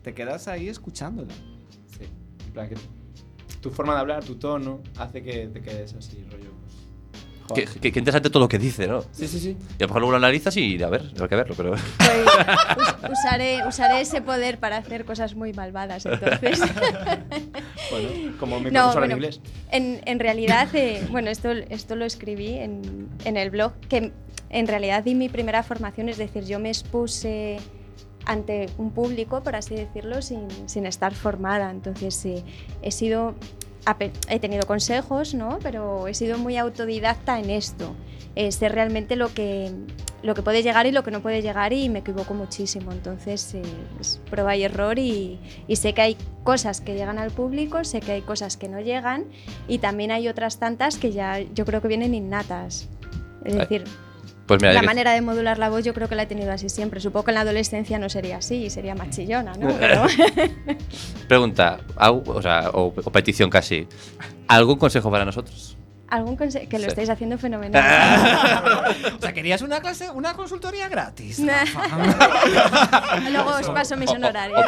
[0.04, 1.34] te quedas ahí escuchándola.
[1.98, 2.06] Sí,
[2.46, 2.76] en plan que
[3.62, 6.52] tu forma de hablar, tu tono, hace que te quedes así, rollo.
[7.56, 7.80] que, Joder.
[7.80, 9.04] que- que interesante todo lo que dice, ¿no?
[9.14, 9.56] Sí, sí, sí.
[9.80, 11.72] Y a lo mejor luego lo analizas y a ver, hay que verlo, pero.
[11.72, 11.86] Pues,
[12.78, 16.60] us- usaré, usaré ese poder para hacer cosas muy malvadas, entonces.
[17.90, 19.40] Bueno, como mi No, bueno, de inglés.
[19.72, 24.12] En, en realidad, eh, bueno, esto, esto lo escribí en, en el blog, que
[24.50, 27.60] en realidad di mi primera formación, es decir, yo me expuse
[28.28, 31.72] ante un público, por así decirlo, sin, sin estar formada.
[31.72, 32.44] Entonces, sí,
[32.82, 33.36] he sido,
[34.30, 35.60] he tenido consejos, ¿no?
[35.64, 37.96] Pero he sido muy autodidacta en esto.
[38.36, 39.72] Eh, sé realmente lo que,
[40.22, 42.92] lo que puede llegar y lo que no puede llegar y me equivoco muchísimo.
[42.92, 43.62] Entonces, eh,
[44.00, 48.02] es prueba y error y, y sé que hay cosas que llegan al público, sé
[48.02, 49.26] que hay cosas que no llegan
[49.70, 52.90] y también hay otras tantas que ya yo creo que vienen innatas.
[53.46, 53.86] Es Ay, decir,
[54.48, 56.70] Pues mira, la manera de modular la voz yo creo que la he tenido así
[56.70, 57.00] siempre.
[57.00, 59.68] Supongo que en la adolescencia no sería así, sería más chillona, ¿no?
[59.80, 60.06] Pero
[61.28, 63.88] pregunta, o, sea, o, o petición casi.
[64.48, 65.77] ¿Algún consejo para nosotros?
[66.10, 66.90] Algún consejo que lo Sí.
[66.90, 67.84] estáis haciendo fenomenal.
[69.18, 71.40] O sea, querías una clase, una consultoría gratis.
[73.32, 74.60] Luego os paso mis honorarios.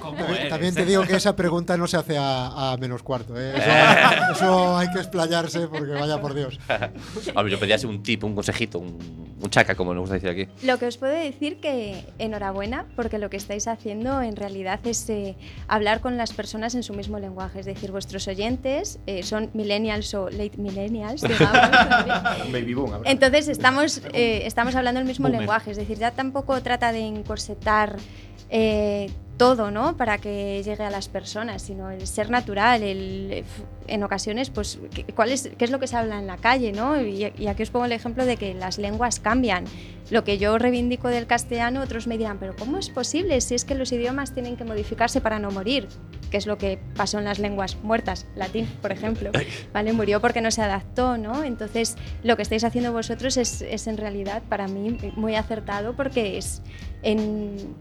[0.00, 0.86] ¿Cómo También, eres, también te eh?
[0.86, 3.34] digo que esa pregunta no se hace a, a menos cuarto.
[3.38, 3.54] ¿eh?
[3.56, 6.58] Eso, eso hay que explayarse porque vaya por Dios.
[6.68, 10.48] Ver, yo pedía un tip, un consejito, un, un chaca, como nos gusta decir aquí.
[10.66, 15.08] Lo que os puedo decir que enhorabuena, porque lo que estáis haciendo en realidad es
[15.10, 15.36] eh,
[15.68, 17.60] hablar con las personas en su mismo lenguaje.
[17.60, 22.46] Es decir, vuestros oyentes eh, son millennials o late millennials, digamos.
[22.46, 22.92] Un baby boom.
[22.94, 23.10] habrá.
[23.10, 25.40] Entonces estamos, eh, estamos hablando el mismo Boomer.
[25.40, 27.96] lenguaje, es decir, ya tampoco trata de encorsetar
[28.50, 29.96] eh, todo, ¿no?
[29.96, 33.44] Para que llegue a las personas, sino el ser natural, el,
[33.86, 36.72] en ocasiones, pues, ¿qué, cuál es, ¿qué es lo que se habla en la calle,
[36.72, 37.00] ¿no?
[37.02, 39.64] Y, y aquí os pongo el ejemplo de que las lenguas cambian.
[40.10, 43.64] Lo que yo reivindico del castellano, otros me dirán, pero ¿cómo es posible si es
[43.64, 45.88] que los idiomas tienen que modificarse para no morir?
[46.30, 49.30] Que es lo que pasó en las lenguas muertas, latín, por ejemplo.
[49.72, 49.92] ¿Vale?
[49.92, 51.44] Murió porque no se adaptó, ¿no?
[51.44, 56.38] Entonces, lo que estáis haciendo vosotros es, es en realidad para mí muy acertado porque
[56.38, 56.62] es
[57.02, 57.74] en,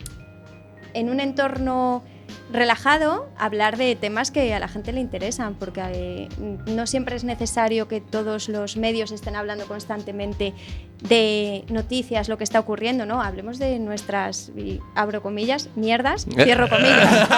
[0.94, 2.04] en un entorno
[2.52, 6.30] relajado hablar de temas que a la gente le interesan, porque eh,
[6.68, 10.54] no siempre es necesario que todos los medios estén hablando constantemente
[11.02, 13.22] de noticias, lo que está ocurriendo, ¿no?
[13.22, 14.52] Hablemos de nuestras,
[14.96, 17.30] abro comillas, mierdas, cierro comillas.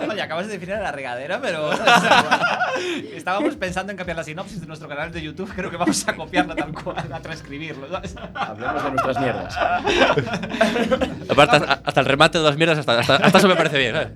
[0.08, 1.68] Oye, acabas de definir a la regadera, pero.
[1.68, 2.70] o sea,
[3.14, 5.52] estábamos pensando en cambiar la sinopsis de nuestro canal de YouTube.
[5.54, 7.88] Creo que vamos a copiarlo tal cual, a transcribirlo.
[7.88, 8.14] ¿sabes?
[8.34, 9.56] Hablemos de nuestras mierdas.
[11.28, 13.94] Aparte, hasta, hasta el remate de las mierdas, hasta, hasta, hasta eso me parece bien.
[13.94, 14.12] ¿sabes?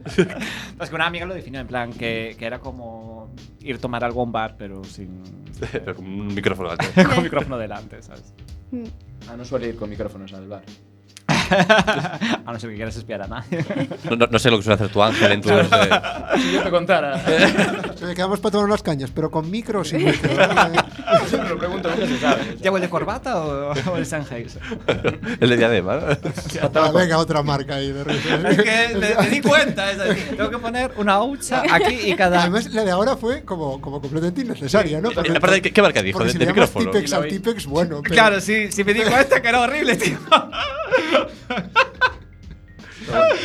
[0.76, 3.34] Pues que una amiga lo definió en plan que, que era como
[3.66, 5.22] ir a tomar algo a un bar, pero sin.
[5.72, 6.84] Pero con un micrófono alto.
[7.14, 8.34] con micrófono delante, ¿sabes?
[9.28, 10.64] Ah, no suele ir con micrófonos al bar.
[11.50, 13.64] A no ser que quieras espiar a nadie.
[14.10, 15.48] No, no- no sé lo que suele hacer tu ángel en tu.
[15.48, 17.20] Si yo te contara.
[17.96, 20.30] Se me quedamos para tomar unas cañas, pero con micro o sin micro.
[21.28, 22.56] Siempre lo pregunto, nunca se sabe.
[22.62, 24.60] ¿Llevo el de corbata o, o el Sennheiser?
[25.40, 26.06] El de diadema, ¿no?
[26.74, 28.36] Ah, venga, otra marca ahí de risa.
[28.50, 32.14] Es que me, me di cuenta, es decir, tengo que poner una hucha aquí y
[32.16, 32.42] cada.
[32.42, 35.10] Además, la de ahora fue como, como completamente innecesaria, ¿no?
[35.12, 36.18] Y aparte, ¿qué- qué marca dijo?
[36.18, 36.90] Porque ¿De- si de micrófono?
[37.16, 38.00] Al bueno.
[38.02, 40.18] pero- Claro, sí, sí me di cuenta que era horrible, tío.
[43.06, 43.36] so,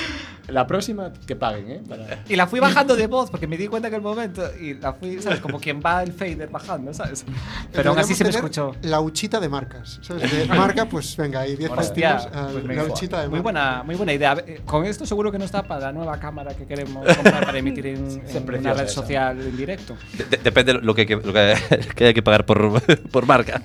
[0.52, 1.82] La próxima que paguen, ¿eh?
[1.88, 4.44] Para- Y la fui bajando de voz porque me di cuenta que el momento.
[4.60, 5.40] Y la fui, ¿sabes?
[5.40, 7.26] Como quien va el fader bajando, ¿sabes?
[7.72, 8.76] Pero aún así se me escuchó.
[8.84, 10.00] La huchita de marcas.
[10.02, 10.32] ¿Sabes?
[10.32, 12.38] De marca, pues venga, hay 10 Hostia, céntimos.
[12.46, 13.44] ah, pues me- la huchita de muy marca.
[13.44, 14.36] buena, muy buena idea.
[14.36, 17.46] Ver, eh, Con esto seguro que no está para la nueva cámara que queremos comprar
[17.46, 18.94] para emitir en, en una red esa.
[19.02, 19.96] social en directo.
[20.18, 21.56] De- de- depende lo que, lo que,
[21.96, 23.62] que hay que pagar por, por marca.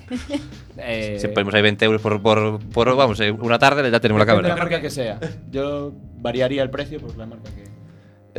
[0.77, 4.19] Eh, Si ponemos ahí 20 euros por, por, por, vamos, eh, una tarde, ya tenemos
[4.19, 4.69] la Depende de la cámara.
[4.71, 5.19] marca que sea.
[5.49, 5.91] Yo
[6.27, 7.67] variaría el precio por la marca que.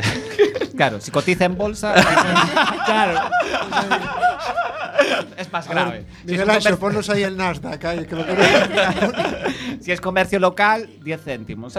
[0.76, 1.94] Claro, si cotiza en bolsa.
[2.86, 3.18] claro.
[5.36, 6.04] es más grave.
[6.24, 7.84] Si Miguel Ancho, comercio, ponnos ahí el Nasdaq.
[7.84, 8.24] ahí, que lo
[9.80, 11.74] si es comercio local, 10 céntimos.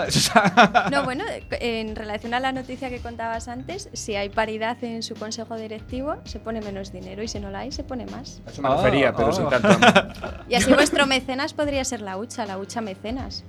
[0.91, 5.15] No, bueno, en relación a la noticia que contabas antes, si hay paridad en su
[5.15, 8.41] consejo directivo, se pone menos dinero y si no la hay, se pone más.
[8.47, 9.33] Eso me Oh, refería, pero oh.
[9.33, 9.67] sin tanto.
[9.67, 10.45] amor.
[10.47, 13.43] Y así vuestro mecenas podría ser la hucha, la hucha mecenas.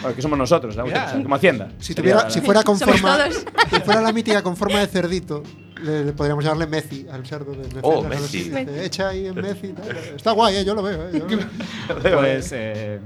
[0.00, 1.12] Bueno, que somos nosotros, la Mira.
[1.22, 1.68] como Hacienda.
[1.78, 3.18] Si, tuviera, fuera con forma.
[3.70, 5.42] Si fuera la mítica con forma de cerdito,
[5.82, 7.68] le, le podríamos llamarle Messi al cerdo de.
[7.82, 8.44] Oh, a ver Messi.
[8.44, 9.68] si dice, Echa ahí en Messi.
[9.72, 9.96] tal.
[10.16, 11.08] Está guay, eh, yo lo veo.
[11.08, 11.26] eh, yo
[11.94, 12.18] lo veo.
[12.18, 12.50] pues.
[12.52, 13.00] eh,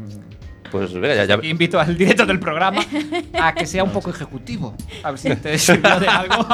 [0.72, 1.38] Pues venga, ya, ya.
[1.46, 2.82] invito al director del programa
[3.40, 4.74] a que sea un poco ejecutivo.
[5.02, 6.34] A ver si te sirvió de algo.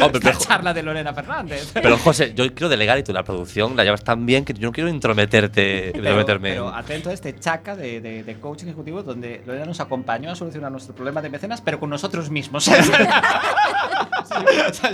[0.00, 1.70] Hombre, la pero, charla de Lorena Fernández.
[1.74, 4.68] pero, José, yo quiero delegar y tú la producción la llevas tan bien que yo
[4.68, 6.50] no quiero intrometerte, Pero, intrometerme.
[6.50, 10.34] pero atento a este chaca de, de, de coaching ejecutivo donde Lorena nos acompañó a
[10.36, 12.64] solucionar nuestro problema de mecenas, pero con nosotros mismos.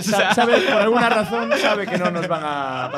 [0.01, 2.89] Sa- sabe, por alguna razón sabe que no nos van a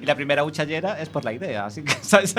[0.00, 1.92] y la primera huchallera es por la idea, así que.
[2.02, 2.34] ¿sabes?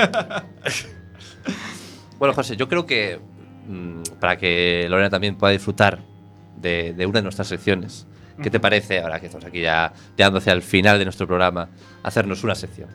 [2.18, 3.20] Bueno, José, yo creo que
[3.68, 6.00] mm, para que Lorena también pueda disfrutar
[6.58, 8.08] de, de una de nuestras secciones,
[8.42, 11.70] ¿qué te parece, ahora que estamos aquí ya llegando hacia el final de nuestro programa,
[12.04, 12.90] hacernos una sección?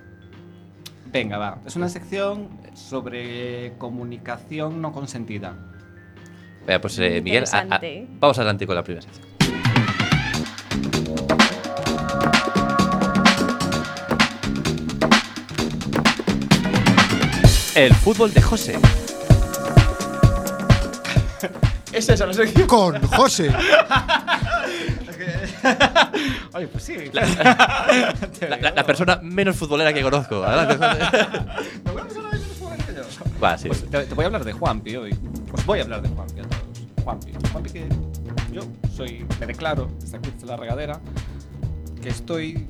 [1.13, 1.59] Venga, va.
[1.67, 5.55] Es una sección sobre comunicación no consentida.
[6.67, 8.07] Venga, pues eh, Miguel, a- a- Interesante.
[8.21, 9.27] vamos adelante con la primera sección.
[17.75, 18.79] El fútbol de José.
[21.93, 22.67] ¿Es esa la sección?
[22.67, 23.51] Con José.
[26.53, 26.97] Oye, pues sí.
[27.13, 30.43] La, la- la persona menos futbolera que conozco.
[30.45, 30.99] Adelante, José.
[33.43, 33.69] Va, sí.
[33.69, 35.17] Pues te, te voy a hablar de Juanpi hoy.
[35.53, 36.63] Os voy a hablar de Juanpi a todos.
[37.05, 37.33] Juanpi.
[37.53, 37.89] Juanpi que
[38.53, 38.63] yo
[38.97, 41.01] soy, me declaro, desde aquí la regadera,
[42.01, 42.67] que estoy,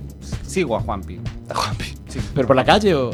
[0.46, 1.20] sigo a Juanpi.
[1.48, 1.84] A Juanpi.
[2.08, 2.20] Sí.
[2.34, 3.10] ¿Pero por la calle o.?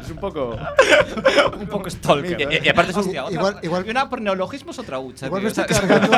[0.00, 0.56] es un poco.
[1.60, 2.40] Un poco stalker.
[2.40, 4.98] Y- y- y aparte es un- Hostia, otra- igual- igual- y una por neologismos, otra
[4.98, 5.26] hucha.
[5.26, 6.16] Igual tío, me estoy cargando.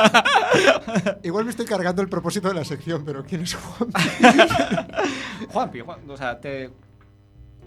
[1.22, 3.90] Igual me estoy cargando el propósito de la sección, pero ¿quién es Juan?
[5.52, 6.70] Juanpi, Juan- o sea, te.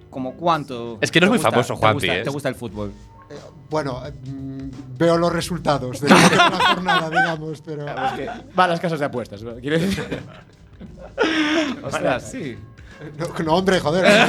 [0.10, 0.98] Como cuánto.
[1.02, 2.24] Es que no es muy gusta- famoso te Juanpi, gusta- ¿eh?
[2.24, 2.94] Te gusta el fútbol.
[3.30, 6.16] Eh, bueno, eh, mm, veo los resultados de la
[6.76, 7.88] jornada, digamos, pero.
[7.88, 9.42] Es que va a las casas de apuestas.
[9.42, 9.56] ¿no?
[9.56, 10.22] Quiero decir.
[11.84, 12.58] Ostras, sí.
[13.18, 14.06] No, no, hombre, joder.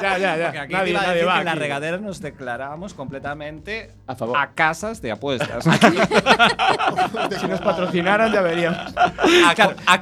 [0.00, 0.62] Ya, ya, ya.
[0.62, 1.32] Aquí nadie iba a nadie decir va.
[1.34, 1.58] que en la aquí.
[1.60, 4.36] regadera nos declaramos completamente A favor.
[4.38, 5.64] a casas de apuestas.
[7.40, 8.78] Si nos patrocinaran, ya veríamos.
[8.96, 9.98] A, co- a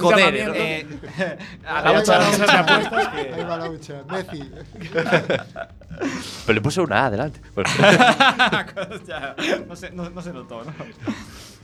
[0.49, 0.55] ¿no?
[0.55, 0.87] Eh,
[1.67, 3.45] a Ahí la las casas de apuestas Ahí que.
[3.45, 4.05] va la.
[4.11, 4.51] Messi.
[6.45, 7.41] Pero le puse una A adelante.
[9.67, 10.73] No, se, no, no se notó, ¿no?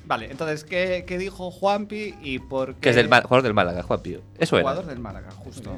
[0.05, 2.81] Vale, entonces, ¿qué, qué dijo Juanpi y por qué?
[2.81, 4.21] que es del jugador del Málaga, Juan Pío.
[4.39, 4.63] Eso era.
[4.63, 5.77] Jugador del Málaga, justo.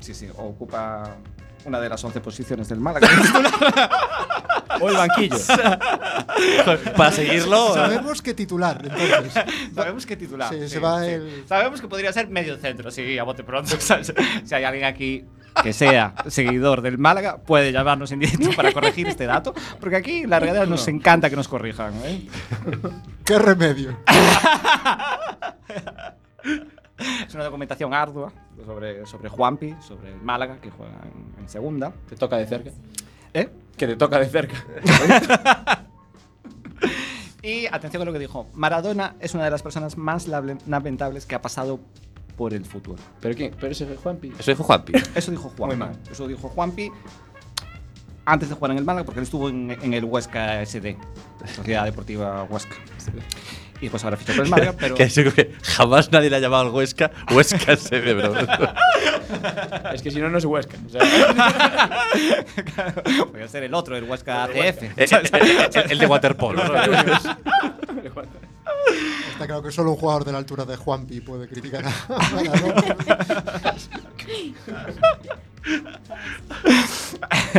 [0.00, 1.16] Sí, sí, ocupa
[1.64, 3.08] una de las 11 posiciones del Málaga.
[4.80, 5.36] o el banquillo.
[6.96, 7.74] Para seguirlo.
[7.74, 9.44] Sabemos que titular, entonces.
[9.74, 10.48] Sabemos que titular.
[10.52, 11.10] Sí, sí, se va sí.
[11.10, 13.76] el- Sabemos que podría ser medio centro, sí, a bote pronto.
[14.44, 15.24] Si hay alguien aquí
[15.62, 20.26] que sea seguidor del Málaga, puede llamarnos en directo para corregir este dato, porque aquí
[20.26, 21.92] la realidad nos encanta que nos corrijan.
[22.04, 22.26] ¿eh?
[23.24, 23.96] ¿Qué remedio?
[27.26, 28.32] Es una documentación ardua
[28.66, 31.92] sobre, sobre Juanpi, sobre el Málaga, que juega en, en segunda.
[32.08, 32.70] Te toca de cerca.
[33.34, 33.48] ¿Eh?
[33.78, 34.64] Que te toca de cerca.
[37.40, 38.46] Y atención a lo que dijo.
[38.52, 41.80] Maradona es una de las personas más lamentables que ha pasado
[42.36, 42.96] por el fútbol.
[43.20, 43.54] ¿Pero quién?
[43.58, 44.32] ¿Pero ese es Juanpi?
[44.38, 44.92] Eso dijo Juanpi.
[45.14, 45.64] Eso dijo Juanpi.
[45.64, 45.96] Muy mal.
[46.10, 46.90] Eso dijo Juanpi
[48.26, 50.98] antes de jugar en el Málaga, porque él estuvo en, en el Huesca SD,
[51.56, 52.76] Sociedad Deportiva Huesca.
[53.80, 54.94] Y pues ahora fichó por el Málaga, pero.
[54.94, 57.10] Que eso que jamás nadie le ha llamado al Huesca.
[57.32, 58.22] Huesca se de.
[59.94, 60.76] Es que si no, no es Huesca.
[60.86, 61.00] O sea,
[63.30, 64.56] Puede ser el otro, el Huesca ATF.
[64.56, 66.62] El, el- el de waterpolo.
[69.32, 71.92] Está claro que solo un jugador de la altura de Juanpi puede criticar a.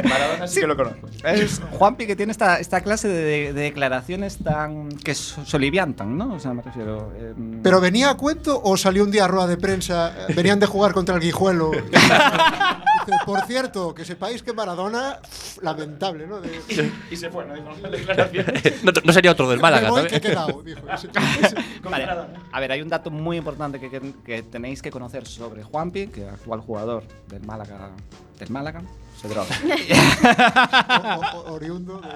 [0.03, 1.07] Maradona sí que lo conozco.
[1.23, 4.89] Es Juanpi que tiene esta, esta clase de, de declaraciones tan.
[4.89, 6.33] que so- soliviantan, ¿no?
[6.35, 7.11] O sea, me refiero.
[7.19, 10.27] em, ¿Pero venía a cuento o salió un día a rueda de prensa?
[10.29, 11.71] eh, Venían de jugar contra el Guijuelo.
[13.09, 15.19] Dice, Por cierto, que sepáis que Maradona,
[15.61, 16.39] lamentable, ¿no?
[16.41, 16.61] De,
[17.09, 18.45] Y se fue, no dijo la declaración.
[18.83, 20.19] No, no sería otro del Málaga, ese-
[21.83, 22.07] Vale,
[22.51, 26.07] A ver, hay un dato muy importante que, que- que tenéis que conocer sobre Juanpi,
[26.07, 27.89] que es actual jugador del Málaga.
[28.39, 28.81] Del Málaga.
[29.21, 29.49] Se droga.
[31.33, 32.07] o- o- oriundo, de,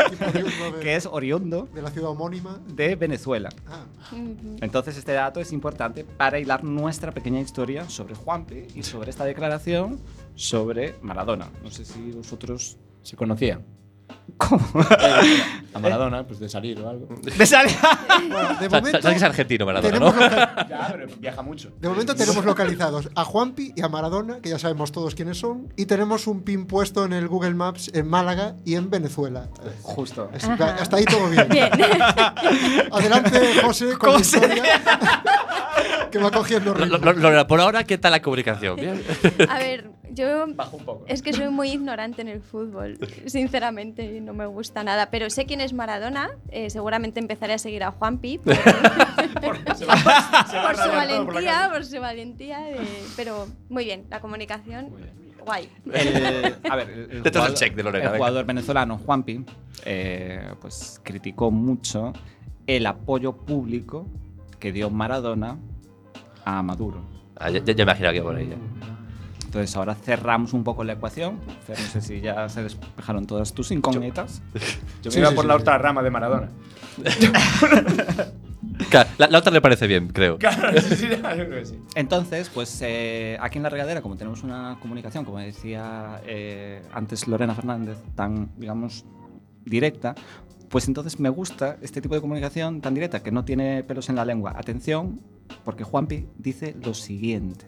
[0.00, 2.58] equipo oriundo de, que es oriundo de la ciudad homónima.
[2.68, 3.48] de Venezuela.
[3.66, 3.84] Ah.
[4.60, 9.24] Entonces este dato es importante para hilar nuestra pequeña historia sobre Juanpi y sobre esta
[9.24, 9.98] declaración
[10.34, 11.48] sobre Maradona.
[11.62, 12.76] No sé si vosotros...
[13.02, 13.60] Se conocía.
[14.36, 14.66] ¿Cómo?
[15.74, 17.08] A Maradona, pues de salir o algo.
[17.38, 17.70] Me sale-
[18.30, 20.14] bueno, de Sabes momento, sabes que es argentino, Maradona, ¿no?
[20.68, 21.70] Ya, pero viaja mucho.
[21.78, 25.72] de momento tenemos localizados a Juanpi y a Maradona, que ya sabemos todos quiénes son,
[25.76, 29.48] y tenemos un pin puesto en el Google Maps en Málaga y en Venezuela.
[29.82, 30.30] Justo.
[30.34, 31.46] Así hasta ahí todo bien.
[31.48, 31.70] Bien.
[32.92, 34.62] Adelante, José, con la historia
[36.10, 36.98] que va cogiendo Lo- ritmo.
[36.98, 38.76] lo- Lorena, por ahora, ¿qué tal la comunicación?
[38.76, 39.02] ¿Bien?
[39.48, 41.04] A ver, yo Baja un poco.
[41.06, 45.10] es que soy muy ignorante en el fútbol, sinceramente, y no me gusta nada.
[45.10, 48.54] Pero sé quién es Maradona, eh, seguramente empezaré a seguir a Juanpi por,
[49.64, 49.86] por su
[50.90, 52.58] valentía, por su valentía.
[52.60, 52.76] de-
[53.16, 54.88] pero muy bien, la comunicación,
[55.44, 55.68] guay.
[55.92, 59.44] El- a ver, el, el jugador, check de Lorena, el jugador venezolano Juanpi
[59.84, 62.12] eh, pues criticó mucho
[62.66, 64.06] el apoyo público
[64.58, 65.58] que dio Maradona
[66.44, 67.02] a Maduro.
[67.36, 68.48] Ah, ya, ya, ya me imagino que por ahí.
[68.50, 68.56] ya.
[69.50, 71.40] Entonces ahora cerramos un poco la ecuación.
[71.66, 74.42] Fer, no sé si ya se despejaron todas tus incógnitas.
[75.02, 75.60] Yo me Sí, iba sí, por sí, la sí.
[75.62, 76.48] otra rama de Maradona.
[78.88, 80.38] Claro, la, la otra le parece bien, creo.
[80.38, 81.78] Claro, sí, sí, yo creo que sí.
[81.94, 87.28] Entonces, pues eh, aquí en la regadera, como tenemos una comunicación, como decía eh, antes
[87.28, 89.04] Lorena Fernández, tan, digamos,
[89.64, 90.14] directa,
[90.70, 94.16] pues entonces me gusta este tipo de comunicación tan directa, que no tiene pelos en
[94.16, 94.54] la lengua.
[94.56, 95.20] Atención,
[95.64, 97.66] porque Juanpi dice lo siguiente.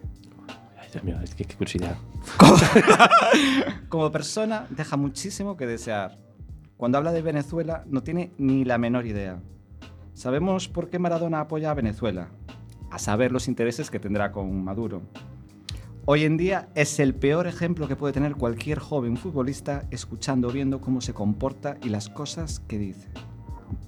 [0.93, 1.97] Dios mío, que qué curiosidad.
[3.89, 6.19] Como persona, deja muchísimo que desear.
[6.77, 9.41] Cuando habla de Venezuela, no tiene ni la menor idea.
[10.13, 12.29] Sabemos por qué Maradona apoya a Venezuela,
[12.91, 15.03] a saber los intereses que tendrá con Maduro.
[16.05, 20.53] Hoy en día es el peor ejemplo que puede tener cualquier joven futbolista escuchando o
[20.53, 23.09] viendo cómo se comporta y las cosas que dice.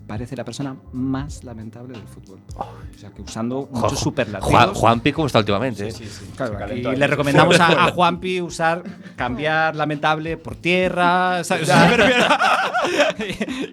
[0.06, 2.38] Parece la persona más lamentable del fútbol.
[2.56, 4.50] O sea, que usando muchos Jo- superlativos.
[4.52, 5.88] Juan, Juanpi, ¿cómo está últimamente?
[5.88, 5.92] eh?
[5.92, 6.30] Sí, sí.
[6.36, 6.82] Claro, ahí.
[6.82, 8.82] le recomendamos a, a Juanpi usar,
[9.16, 11.70] cambiar lamentable por tierra, ¿sabes?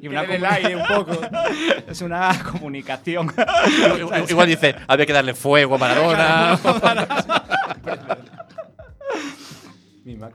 [0.01, 1.11] Y una el aire un poco.
[1.87, 3.33] Es una comunicación.
[4.29, 6.57] Igual- dice, había que darle fuego a Maradona.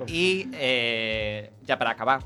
[0.07, 2.21] Y eh, ya para acabar,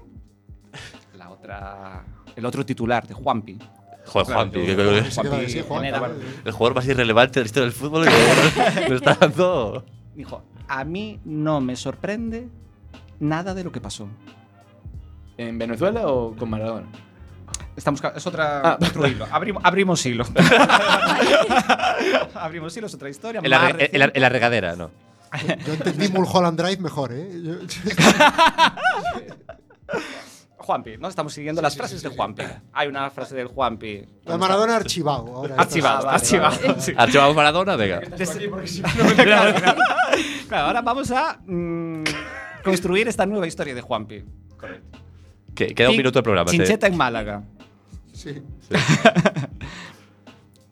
[1.17, 2.05] la otra,
[2.37, 3.59] el otro titular de Juanpi.
[4.07, 6.15] Joder, Juanpi, que- Juanpi, que- sí que va a decir, Juan, genera- claro.
[6.45, 8.11] el jugador más irrelevante de la historia del fútbol que
[8.89, 9.85] me está dando.
[10.15, 12.49] Dijo, a mí no me sorprende
[13.21, 14.09] nada de lo que pasó.
[15.37, 16.87] ¿En Venezuela o con Maradona?
[17.77, 18.79] Estamos, es otra, Ah.
[18.81, 19.27] otro hilo.
[19.31, 20.25] Abrimos, abrimos hilo.
[22.35, 23.41] abrimos hilo, es otra historia.
[23.43, 24.19] En la, más re- en la- reciente.
[24.19, 24.91] en la regadera, ¿no?
[25.67, 27.31] Yo entendí Mulholland Drive mejor, ¿eh?
[30.71, 31.09] Juanpi, ¿no?
[31.09, 32.45] Estamos siguiendo las frases de Juanpi.
[32.73, 34.05] Hay una frase del Juanpi.
[34.25, 35.27] la Maradona archivado.
[35.35, 36.57] Ahora Archivado, archivado.
[36.79, 36.93] sí.
[36.97, 38.01] Archivamos Maradona, venga.
[40.49, 42.05] claro, ahora vamos a mm,
[42.63, 44.23] construir esta nueva historia de Juanpi.
[45.57, 46.49] Que- queda un minuto de programa.
[46.49, 47.43] Chincheta en Málaga.
[48.13, 48.41] Sí.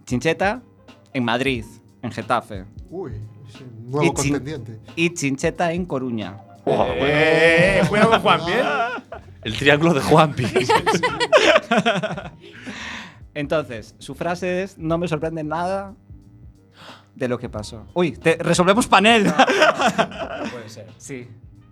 [0.07, 0.63] Chincheta
[1.13, 1.65] en Madrid,
[2.03, 2.65] en Getafe.
[2.89, 3.13] Uy,
[3.49, 4.79] es un nuevo Y chin- contendiente.
[4.95, 6.37] Y Chincheta en Coruña.
[6.65, 8.59] Eh, cuidado con Juan, ¿bien?
[9.49, 10.45] El triángulo de Juanpi.
[13.35, 15.95] Entonces, su frase es: No me sorprende nada
[17.15, 17.87] de lo que pasó.
[17.95, 19.25] Uy, te- resolvemos panel.
[19.27, 19.35] No
[20.53, 20.87] puede ser.
[20.99, 21.29] sí,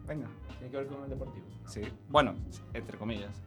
[0.07, 0.27] venga.
[0.59, 1.45] Tiene que ver con el deportivo.
[1.67, 1.83] Sí.
[2.09, 2.35] Bueno,
[2.73, 3.43] entre comillas.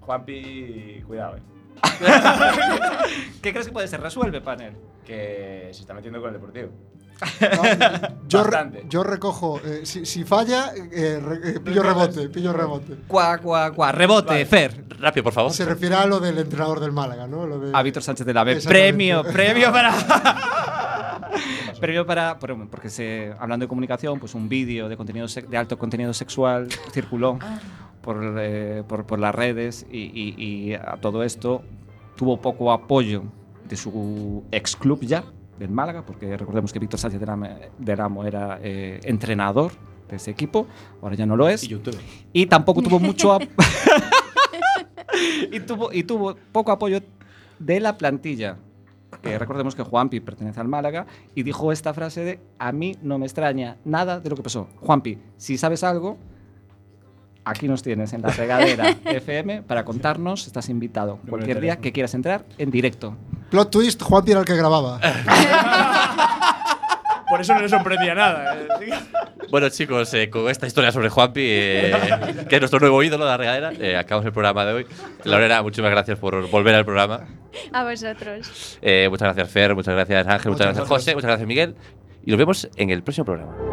[0.00, 1.42] Juanpi, cuidado, eh.
[3.42, 4.00] ¿Qué crees que puede ser?
[4.00, 4.74] Resuelve panel.
[5.06, 6.70] Que se está metiendo con el deportivo.
[7.40, 7.62] No,
[8.28, 9.60] yo, re- yo recojo.
[9.64, 12.96] eh, si, si falla, eh, re- eh, pillo rebote, pillo rebote.
[13.06, 13.92] Cuá, cuá, cuá.
[13.92, 14.46] Rebote, Vale.
[14.46, 14.84] Fer.
[14.98, 15.52] Rápido, por favor.
[15.52, 17.46] Se refiere a lo del entrenador del Málaga, ¿no?
[17.46, 18.56] Lo de- A Víctor Sánchez de la B.
[18.66, 19.92] Premio, premio para.
[21.80, 22.38] premio para.
[22.38, 26.68] por- Porque se, hablando de comunicación, pues un vídeo de, contenido de alto contenido sexual
[26.92, 27.38] circuló
[28.02, 30.34] por, eh, por, por las redes y, y-
[30.70, 31.62] y a todo esto
[32.16, 33.24] tuvo poco apoyo
[33.68, 35.24] de su ex club ya,
[35.60, 39.72] del Málaga, porque recordemos que Víctor Sánchez del Amo- era eh, entrenador
[40.08, 40.66] de ese equipo,
[41.02, 41.62] ahora ya no lo es.
[41.62, 41.96] Y YouTube.
[42.32, 43.38] Y tampoco tuvo mucho
[45.52, 47.00] y, tuvo, y tuvo poco apoyo
[47.58, 48.56] de la plantilla.
[49.22, 51.04] Que recordemos que Juanpi pertenece al Málaga
[51.34, 54.68] y dijo esta frase de a mí no me extraña nada de lo que pasó.
[54.80, 56.16] Juanpi, si sabes algo,
[57.44, 62.14] aquí nos tienes en la regadera FM para contarnos, estás invitado cualquier día que quieras
[62.14, 63.16] entrar en directo.
[63.50, 65.00] Plot twist: Juanpi era el que grababa.
[67.28, 68.56] Por eso no le sorprendía nada.
[68.56, 68.66] eh.
[69.50, 73.30] Bueno, chicos, eh, con esta historia sobre Juanpi, eh, que es nuestro nuevo ídolo de
[73.30, 74.86] la regadera, eh, acabamos el programa de hoy.
[75.24, 77.20] Lorena, muchísimas gracias por volver al programa.
[77.72, 78.78] A vosotros.
[78.82, 80.88] Eh, muchas gracias, Fer, muchas gracias, Ángel, muchas Muchas gracias, gracias.
[80.88, 81.76] José, muchas gracias, Miguel.
[82.24, 83.69] Y nos vemos en el próximo programa.